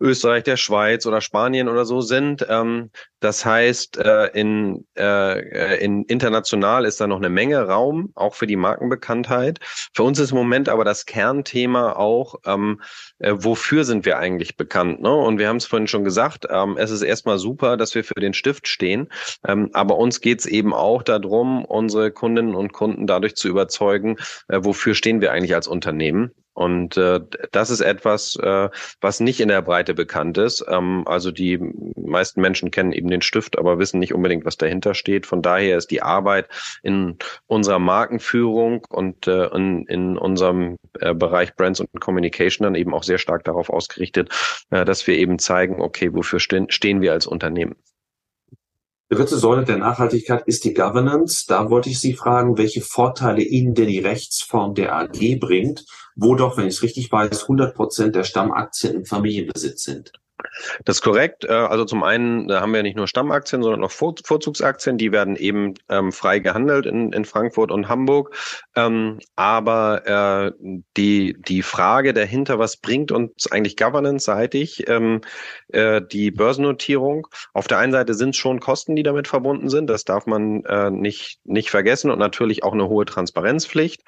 [0.00, 2.44] Österreich, der Schweiz oder Spanien oder so sind.
[2.48, 2.90] Ähm,
[3.20, 8.46] das heißt, äh, in, äh, in international ist da noch eine Menge Raum, auch für
[8.46, 9.58] die Markenbekanntheit.
[9.94, 12.80] Für uns ist im Moment aber das Kernthema auch, ähm,
[13.18, 15.02] äh, wofür sind wir eigentlich bekannt?
[15.02, 15.12] Ne?
[15.12, 18.14] Und wir haben es vorhin schon gesagt, ähm, es ist erstmal super, dass wir für
[18.14, 19.08] den Stift stehen,
[19.46, 24.16] ähm, aber uns geht es eben auch darum, unsere Kundinnen und Kunden dadurch zu überzeugen,
[24.48, 26.32] äh, wofür stehen wir eigentlich als Unternehmen.
[26.52, 27.20] Und äh,
[27.52, 28.68] das ist etwas, äh,
[29.00, 30.64] was nicht in der Breite bekannt ist.
[30.68, 31.58] Ähm, also die
[31.96, 35.24] meisten Menschen kennen eben den Stift, aber wissen nicht unbedingt, was dahinter steht.
[35.26, 36.48] Von daher ist die Arbeit
[36.82, 42.92] in unserer Markenführung und äh, in, in unserem äh, Bereich Brands und Communication dann eben
[42.92, 44.28] auch sehr stark darauf ausgerichtet,
[44.70, 47.76] äh, dass wir eben zeigen, okay, wofür stehen, stehen wir als Unternehmen.
[49.12, 51.44] Dritte Säule der Nachhaltigkeit ist die Governance.
[51.48, 56.36] Da wollte ich Sie fragen, welche Vorteile Ihnen denn die Rechtsform der AG bringt, wo
[56.36, 60.12] doch, wenn ich es richtig weiß, 100 Prozent der Stammaktien im Familienbesitz sind.
[60.84, 61.44] Das ist korrekt.
[61.44, 64.98] Äh, also zum einen haben wir nicht nur Stammaktien, sondern auch Vorzugsaktien.
[64.98, 68.36] Die werden eben ähm, frei gehandelt in, in Frankfurt und Hamburg.
[68.76, 70.52] Ähm, aber äh,
[70.96, 75.20] die, die Frage dahinter, was bringt uns eigentlich governance-seitig ähm,
[75.68, 77.26] äh, die Börsennotierung?
[77.52, 79.88] Auf der einen Seite sind es schon Kosten, die damit verbunden sind.
[79.88, 84.02] Das darf man nicht, nicht vergessen und natürlich auch eine hohe Transparenzpflicht.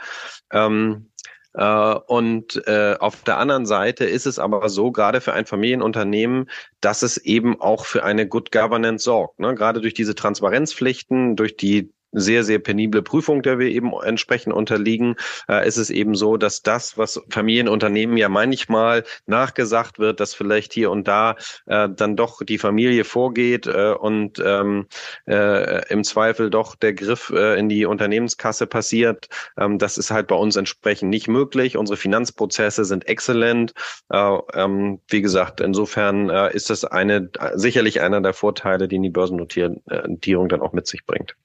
[1.54, 6.48] Und äh, auf der anderen Seite ist es aber so, gerade für ein Familienunternehmen,
[6.80, 9.38] dass es eben auch für eine Good Governance sorgt.
[9.38, 9.54] Ne?
[9.54, 15.16] Gerade durch diese Transparenzpflichten, durch die sehr, sehr penible Prüfung, der wir eben entsprechend unterliegen,
[15.48, 20.72] äh, ist es eben so, dass das, was Familienunternehmen ja manchmal nachgesagt wird, dass vielleicht
[20.72, 24.86] hier und da äh, dann doch die Familie vorgeht äh, und ähm,
[25.26, 29.28] äh, im Zweifel doch der Griff äh, in die Unternehmenskasse passiert.
[29.58, 31.76] Ähm, das ist halt bei uns entsprechend nicht möglich.
[31.76, 33.72] Unsere Finanzprozesse sind exzellent.
[34.10, 39.10] Äh, ähm, wie gesagt, insofern äh, ist das eine sicherlich einer der Vorteile, den die
[39.10, 41.36] Börsennotierung äh, dann auch mit sich bringt.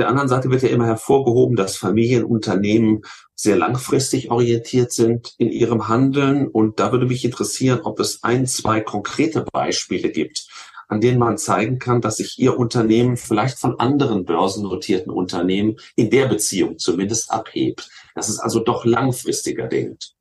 [0.00, 3.02] Der anderen Seite wird ja immer hervorgehoben, dass Familienunternehmen
[3.34, 6.48] sehr langfristig orientiert sind in ihrem Handeln.
[6.48, 10.48] Und da würde mich interessieren, ob es ein, zwei konkrete Beispiele gibt.
[10.88, 16.10] an denen man zeigen kann, dass sich Ihr Unternehmen vielleicht von anderen börsennotierten Unternehmen in
[16.10, 17.88] der Beziehung zumindest abhebt?
[18.16, 20.14] Das ist also doch langfristiger denkt.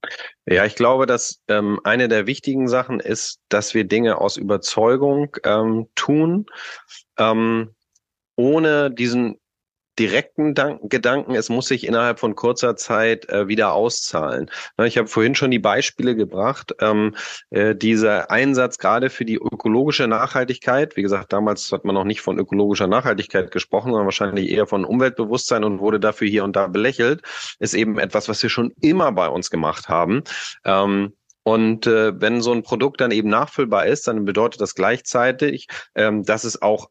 [0.46, 5.36] Ja, ich glaube, dass ähm, eine der wichtigen Sachen ist, dass wir Dinge aus Überzeugung
[5.44, 6.46] ähm, tun,
[7.18, 7.74] ähm,
[8.36, 9.40] ohne diesen
[10.00, 14.50] direkten Gedanken, es muss sich innerhalb von kurzer Zeit äh, wieder auszahlen.
[14.84, 16.74] Ich habe vorhin schon die Beispiele gebracht.
[16.80, 17.16] Ähm,
[17.50, 22.22] äh, dieser Einsatz gerade für die ökologische Nachhaltigkeit, wie gesagt, damals hat man noch nicht
[22.22, 26.68] von ökologischer Nachhaltigkeit gesprochen, sondern wahrscheinlich eher von Umweltbewusstsein und wurde dafür hier und da
[26.68, 27.22] belächelt,
[27.60, 30.24] ist eben etwas, was wir schon immer bei uns gemacht haben.
[30.64, 35.68] Ähm, und äh, wenn so ein Produkt dann eben nachfüllbar ist, dann bedeutet das gleichzeitig,
[35.96, 36.90] ähm, dass es auch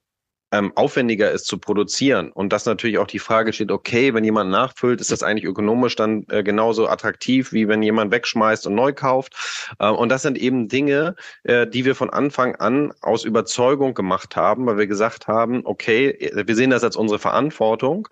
[0.50, 4.50] ähm, aufwendiger ist zu produzieren und dass natürlich auch die Frage steht, okay, wenn jemand
[4.50, 8.92] nachfüllt, ist das eigentlich ökonomisch dann äh, genauso attraktiv, wie wenn jemand wegschmeißt und neu
[8.92, 9.34] kauft.
[9.78, 14.36] Äh, und das sind eben Dinge, äh, die wir von Anfang an aus Überzeugung gemacht
[14.36, 18.08] haben, weil wir gesagt haben, okay, wir sehen das als unsere Verantwortung.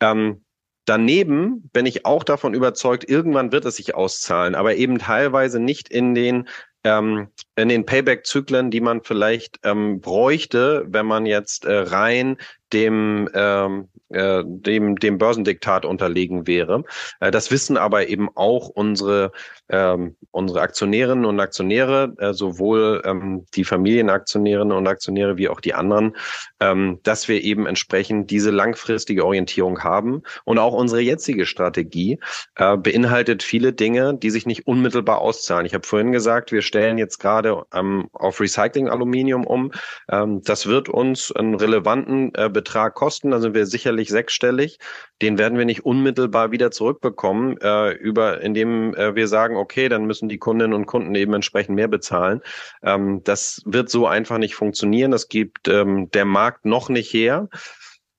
[0.00, 0.42] Ähm,
[0.86, 5.88] Daneben bin ich auch davon überzeugt, irgendwann wird es sich auszahlen, aber eben teilweise nicht
[5.88, 6.46] in den
[6.86, 12.36] ähm, in den Payback-Zyklen, die man vielleicht ähm, bräuchte, wenn man jetzt äh, rein
[12.72, 16.84] dem, ähm, äh, dem, dem Börsendiktat unterlegen wäre.
[17.20, 19.32] Äh, das wissen aber eben auch unsere,
[19.68, 25.74] ähm, unsere Aktionärinnen und Aktionäre, äh, sowohl ähm, die Familienaktionärinnen und Aktionäre wie auch die
[25.74, 26.16] anderen,
[26.60, 30.22] ähm, dass wir eben entsprechend diese langfristige Orientierung haben.
[30.44, 32.18] Und auch unsere jetzige Strategie
[32.56, 35.66] äh, beinhaltet viele Dinge, die sich nicht unmittelbar auszahlen.
[35.66, 39.72] Ich habe vorhin gesagt, wir stellen jetzt gerade ähm, auf Recycling-Aluminium um.
[40.10, 44.78] Ähm, das wird uns einen relevanten äh, Betrag kosten, da sind wir sicherlich sechsstellig.
[45.20, 50.06] Den werden wir nicht unmittelbar wieder zurückbekommen, äh, über, indem äh, wir sagen, okay, dann
[50.06, 52.40] müssen die Kundinnen und Kunden eben entsprechend mehr bezahlen.
[52.82, 55.10] Ähm, das wird so einfach nicht funktionieren.
[55.10, 57.48] Das gibt ähm, der Markt noch nicht her.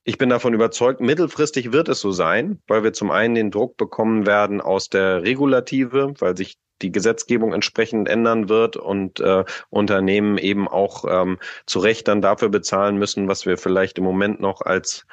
[0.04, 3.76] Ich bin davon überzeugt, mittelfristig wird es so sein, weil wir zum einen den Druck
[3.76, 10.38] bekommen werden aus der Regulative, weil sich die Gesetzgebung entsprechend ändern wird und äh, Unternehmen
[10.38, 14.62] eben auch ähm, zu Recht dann dafür bezahlen müssen, was wir vielleicht im Moment noch
[14.62, 15.06] als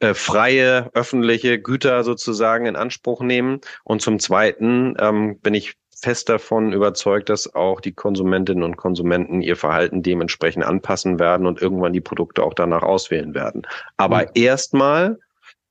[0.00, 3.60] äh, freie öffentliche Güter sozusagen in Anspruch nehmen.
[3.84, 9.40] Und zum Zweiten ähm, bin ich fest davon überzeugt, dass auch die Konsumentinnen und Konsumenten
[9.40, 13.62] ihr Verhalten dementsprechend anpassen werden und irgendwann die Produkte auch danach auswählen werden.
[13.96, 14.28] Aber mhm.
[14.34, 15.18] erstmal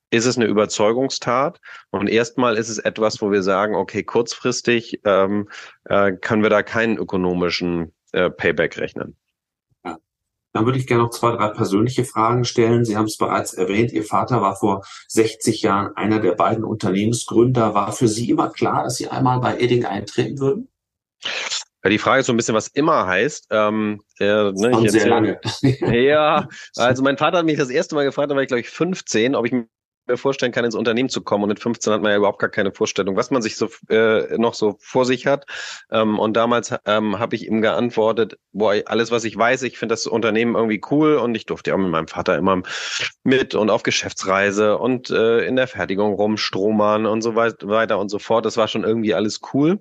[0.10, 5.50] ist es eine Überzeugungstat und erstmal ist es etwas, wo wir sagen, okay, kurzfristig ähm,
[5.86, 9.18] äh, können wir da keinen ökonomischen äh, Payback rechnen.
[9.84, 9.98] Ja.
[10.54, 12.86] Dann würde ich gerne noch zwei, drei persönliche Fragen stellen.
[12.86, 17.74] Sie haben es bereits erwähnt, Ihr Vater war vor 60 Jahren einer der beiden Unternehmensgründer.
[17.74, 20.70] War für Sie immer klar, dass Sie einmal bei Edding eintreten würden?
[21.84, 23.48] Ja, die Frage ist so ein bisschen, was immer heißt.
[23.52, 25.40] Ähm, äh, ne, ich sehr lange.
[25.82, 28.70] ja, also mein Vater hat mich das erste Mal gefragt, da war ich glaube ich
[28.70, 29.54] 15, ob ich
[30.08, 31.44] mir vorstellen kann, ins Unternehmen zu kommen.
[31.44, 34.38] Und mit 15 hat man ja überhaupt gar keine Vorstellung, was man sich so äh,
[34.38, 35.46] noch so vor sich hat.
[35.92, 39.94] Ähm, und damals ähm, habe ich ihm geantwortet, boah, alles, was ich weiß, ich finde
[39.94, 42.62] das Unternehmen irgendwie cool und ich durfte ja mit meinem Vater immer
[43.24, 48.20] mit und auf Geschäftsreise und äh, in der Fertigung rumstromern und so weiter und so
[48.20, 48.46] fort.
[48.46, 49.80] Das war schon irgendwie alles cool.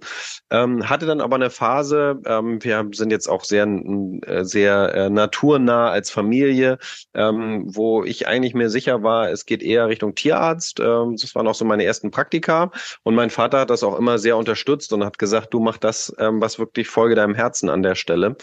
[0.51, 5.11] Ähm, hatte dann aber eine Phase, ähm, wir sind jetzt auch sehr, äh, sehr äh,
[5.11, 6.79] naturnah als Familie,
[7.15, 10.81] ähm, wo ich eigentlich mir sicher war, es geht eher Richtung Tierarzt.
[10.81, 12.71] Ähm, das waren auch so meine ersten Praktika.
[13.05, 16.15] Und mein Vater hat das auch immer sehr unterstützt und hat gesagt, du mach das,
[16.19, 18.37] ähm, was wirklich Folge deinem Herzen an der Stelle.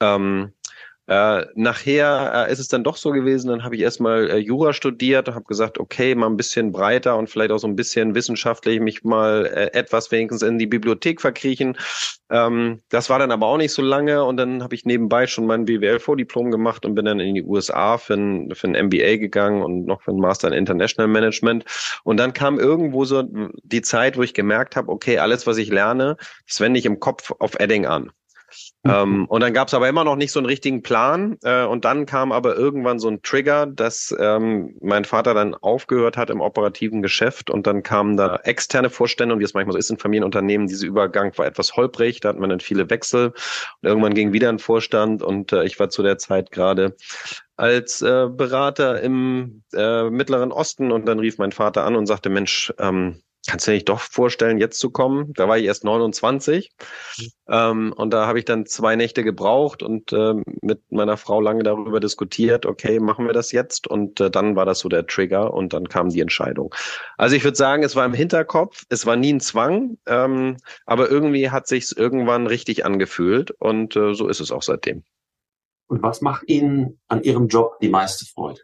[0.00, 0.52] Ähm,
[1.08, 4.74] äh, nachher äh, ist es dann doch so gewesen, dann habe ich erstmal äh, Jura
[4.74, 8.78] studiert, habe gesagt, okay, mal ein bisschen breiter und vielleicht auch so ein bisschen wissenschaftlich
[8.78, 11.78] mich mal äh, etwas wenigstens in die Bibliothek verkriechen.
[12.28, 15.46] Ähm, das war dann aber auch nicht so lange und dann habe ich nebenbei schon
[15.46, 19.62] mein BWL-Vordiplom gemacht und bin dann in die USA für ein, für ein MBA gegangen
[19.62, 21.64] und noch für ein Master in International Management.
[22.04, 23.24] Und dann kam irgendwo so
[23.62, 27.00] die Zeit, wo ich gemerkt habe, okay, alles, was ich lerne, das wende ich im
[27.00, 28.12] Kopf auf Edding an.
[28.82, 28.90] Mhm.
[28.90, 31.36] Ähm, und dann gab es aber immer noch nicht so einen richtigen Plan.
[31.42, 36.16] Äh, und dann kam aber irgendwann so ein Trigger, dass ähm, mein Vater dann aufgehört
[36.16, 39.78] hat im operativen Geschäft und dann kamen da externe Vorstände und wie es manchmal so
[39.78, 43.88] ist in Familienunternehmen, dieser Übergang war etwas holprig, da hat man dann viele Wechsel und
[43.88, 46.96] irgendwann ging wieder ein Vorstand und äh, ich war zu der Zeit gerade
[47.56, 52.30] als äh, Berater im äh, Mittleren Osten und dann rief mein Vater an und sagte,
[52.30, 55.32] Mensch, ähm, kannst du dir nicht doch vorstellen, jetzt zu kommen?
[55.32, 56.70] Da war ich erst 29
[57.18, 57.24] mhm.
[57.48, 61.64] ähm, und da habe ich dann zwei Nächte gebraucht und äh, mit meiner Frau lange
[61.64, 63.88] darüber diskutiert, okay, machen wir das jetzt?
[63.88, 66.74] Und äh, dann war das so der Trigger und dann kam die Entscheidung.
[67.16, 71.10] Also ich würde sagen, es war im Hinterkopf, es war nie ein Zwang, ähm, aber
[71.10, 75.02] irgendwie hat sich irgendwann richtig angefühlt und äh, so ist es auch seitdem.
[75.88, 78.60] Und was macht Ihnen an Ihrem Job die meiste Freude?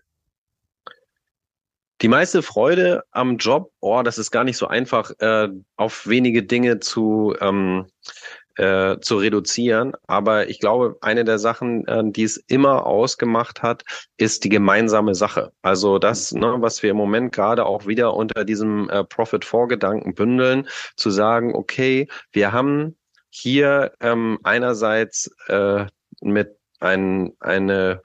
[2.00, 6.42] Die meiste Freude am Job, oh, das ist gar nicht so einfach, äh, auf wenige
[6.42, 7.86] Dinge zu, ähm,
[8.56, 9.92] äh, zu reduzieren.
[10.06, 13.84] Aber ich glaube, eine der Sachen, äh, die es immer ausgemacht hat,
[14.16, 15.52] ist die gemeinsame Sache.
[15.62, 20.68] Also das, ne, was wir im Moment gerade auch wieder unter diesem äh, Profit-For-Gedanken bündeln,
[20.96, 22.96] zu sagen, okay, wir haben
[23.30, 25.86] hier ähm, einerseits äh,
[26.20, 28.02] mit ein, eine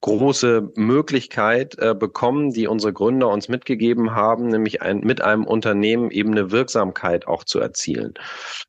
[0.00, 6.10] große Möglichkeit äh, bekommen, die unsere Gründer uns mitgegeben haben, nämlich ein, mit einem Unternehmen
[6.10, 8.14] eben eine Wirksamkeit auch zu erzielen.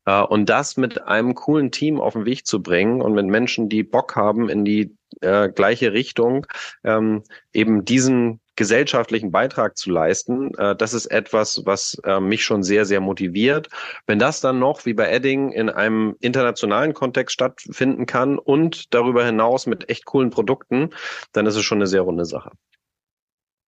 [0.04, 3.68] Äh, und das mit einem coolen Team auf den Weg zu bringen und mit Menschen,
[3.70, 6.46] die Bock haben, in die äh, gleiche Richtung
[6.84, 7.22] ähm,
[7.52, 12.84] eben diesen gesellschaftlichen Beitrag zu leisten, äh, das ist etwas, was äh, mich schon sehr,
[12.84, 13.68] sehr motiviert.
[14.06, 19.24] Wenn das dann noch, wie bei Edding, in einem internationalen Kontext stattfinden kann und darüber
[19.24, 20.90] hinaus mit echt coolen Produkten,
[21.32, 22.50] dann ist es schon eine sehr runde Sache.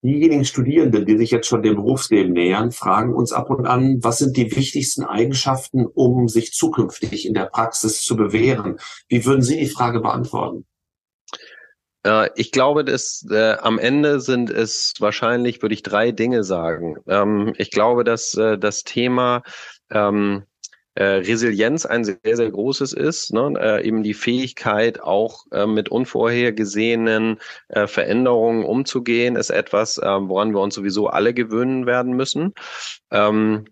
[0.03, 4.18] Diejenigen Studierenden, die sich jetzt schon dem Berufsleben nähern, fragen uns ab und an, was
[4.18, 8.76] sind die wichtigsten Eigenschaften, um sich zukünftig in der Praxis zu bewähren?
[9.09, 10.66] Wie würden Sie die Frage beantworten?
[12.05, 16.96] Äh, ich glaube, dass äh, am Ende sind es wahrscheinlich, würde ich drei Dinge sagen.
[17.09, 19.42] Ähm, ich glaube, dass äh, das Thema
[19.90, 20.44] ähm,
[20.94, 23.55] äh, Resilienz ein sehr, sehr großes ist, ne?
[23.59, 27.38] äh, eben die Fähigkeit, auch äh, mit unvorhergesehenen
[27.68, 32.55] äh, Veränderungen umzugehen, ist etwas, äh, woran wir uns sowieso alle gewöhnen werden müssen.
[33.11, 33.64] Ähm,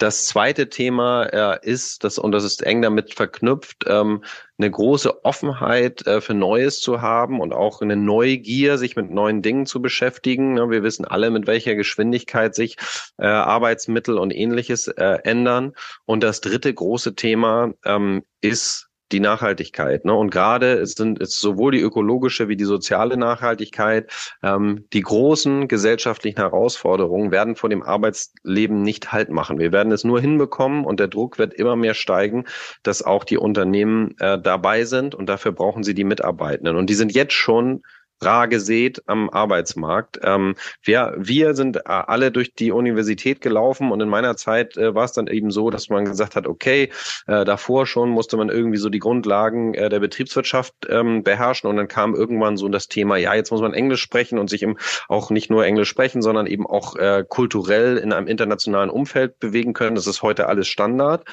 [0.00, 4.24] das zweite Thema äh, ist, das, und das ist eng damit verknüpft, ähm,
[4.58, 9.42] eine große Offenheit äh, für Neues zu haben und auch eine Neugier, sich mit neuen
[9.42, 10.56] Dingen zu beschäftigen.
[10.56, 12.76] Ja, wir wissen alle, mit welcher Geschwindigkeit sich
[13.18, 15.74] äh, Arbeitsmittel und ähnliches äh, ändern.
[16.06, 20.04] Und das dritte große Thema ähm, ist die Nachhaltigkeit.
[20.04, 20.14] Ne?
[20.14, 24.10] Und gerade sind es sowohl die ökologische wie die soziale Nachhaltigkeit.
[24.42, 29.58] Ähm, die großen gesellschaftlichen Herausforderungen werden vor dem Arbeitsleben nicht Halt machen.
[29.58, 32.44] Wir werden es nur hinbekommen und der Druck wird immer mehr steigen,
[32.82, 36.76] dass auch die Unternehmen äh, dabei sind und dafür brauchen sie die Mitarbeitenden.
[36.76, 37.82] Und die sind jetzt schon
[38.20, 40.20] rar gesät am Arbeitsmarkt.
[40.22, 44.94] Ähm, wir, wir sind äh, alle durch die Universität gelaufen und in meiner Zeit äh,
[44.94, 46.90] war es dann eben so, dass man gesagt hat, okay,
[47.26, 51.76] äh, davor schon musste man irgendwie so die Grundlagen äh, der Betriebswirtschaft ähm, beherrschen und
[51.76, 54.76] dann kam irgendwann so das Thema, ja, jetzt muss man Englisch sprechen und sich eben
[55.08, 59.72] auch nicht nur Englisch sprechen, sondern eben auch äh, kulturell in einem internationalen Umfeld bewegen
[59.72, 59.96] können.
[59.96, 61.24] Das ist heute alles Standard.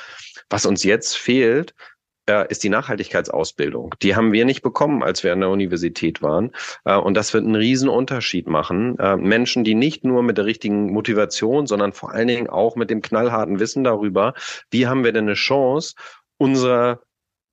[0.50, 1.74] Was uns jetzt fehlt,
[2.50, 3.96] ist die Nachhaltigkeitsausbildung.
[4.02, 6.52] Die haben wir nicht bekommen, als wir an der Universität waren.
[6.86, 8.98] Äh, und das wird einen riesen Unterschied machen.
[9.00, 12.90] Äh, Menschen, die nicht nur mit der richtigen Motivation, sondern vor allen Dingen auch mit
[12.90, 14.34] dem knallharten Wissen darüber,
[14.72, 15.96] wie haben wir denn eine Chance,
[16.38, 17.02] unser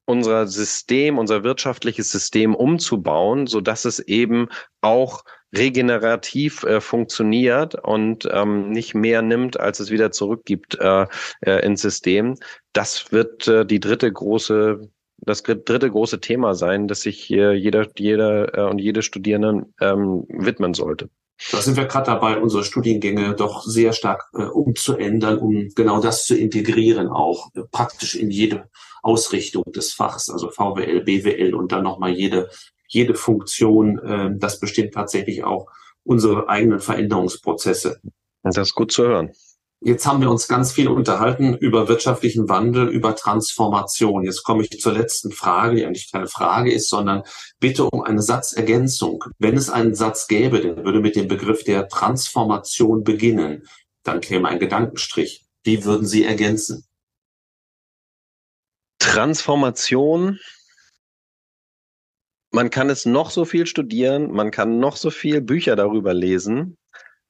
[0.06, 4.48] unser System, unser wirtschaftliches System umzubauen, so dass es eben
[4.82, 5.24] auch
[5.56, 11.06] regenerativ äh, funktioniert und ähm, nicht mehr nimmt, als es wieder zurückgibt äh,
[11.40, 12.36] äh, ins System.
[12.72, 14.88] Das wird äh, die dritte große
[15.18, 20.24] das dritte große Thema sein, das sich äh, jeder, jeder äh, und jede Studierenden ähm,
[20.28, 21.08] widmen sollte.
[21.50, 26.26] Da sind wir gerade dabei, unsere Studiengänge doch sehr stark äh, umzuändern, um genau das
[26.26, 28.68] zu integrieren, auch äh, praktisch in jede
[29.02, 32.48] Ausrichtung des Fachs, also VWL, BWL und dann nochmal jede
[32.94, 35.66] jede Funktion, äh, das bestimmt tatsächlich auch
[36.04, 38.00] unsere eigenen Veränderungsprozesse.
[38.42, 39.32] Das ist gut zu hören.
[39.86, 44.24] Jetzt haben wir uns ganz viel unterhalten über wirtschaftlichen Wandel, über Transformation.
[44.24, 47.22] Jetzt komme ich zur letzten Frage, die eigentlich keine Frage ist, sondern
[47.60, 49.24] bitte um eine Satzergänzung.
[49.38, 53.66] Wenn es einen Satz gäbe, der würde mit dem Begriff der Transformation beginnen,
[54.04, 55.44] dann käme ein Gedankenstrich.
[55.64, 56.86] Wie würden Sie ergänzen?
[58.98, 60.38] Transformation
[62.54, 66.76] man kann es noch so viel studieren, man kann noch so viel Bücher darüber lesen.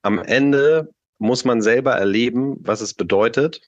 [0.02, 3.62] Am Ende muss man selber erleben, was es bedeutet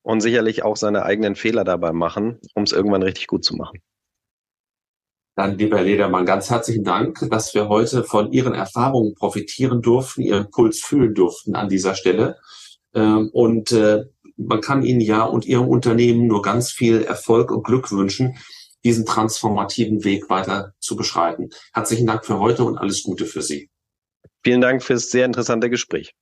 [0.00, 3.80] und sicherlich auch seine eigenen Fehler dabei machen, um es irgendwann richtig gut zu machen.
[5.36, 10.50] Dann, lieber Ledermann, ganz herzlichen Dank, dass wir heute von Ihren Erfahrungen profitieren durften, Ihren
[10.50, 12.38] Puls fühlen durften an dieser Stelle.
[12.94, 14.04] Ähm, und äh,
[14.38, 18.38] man kann Ihnen ja und Ihrem Unternehmen nur ganz viel Erfolg und Glück wünschen
[18.84, 21.50] diesen transformativen Weg weiter zu beschreiten.
[21.72, 23.70] Herzlichen Dank für heute und alles Gute für Sie.
[24.44, 26.14] Vielen Dank fürs sehr interessante Gespräch.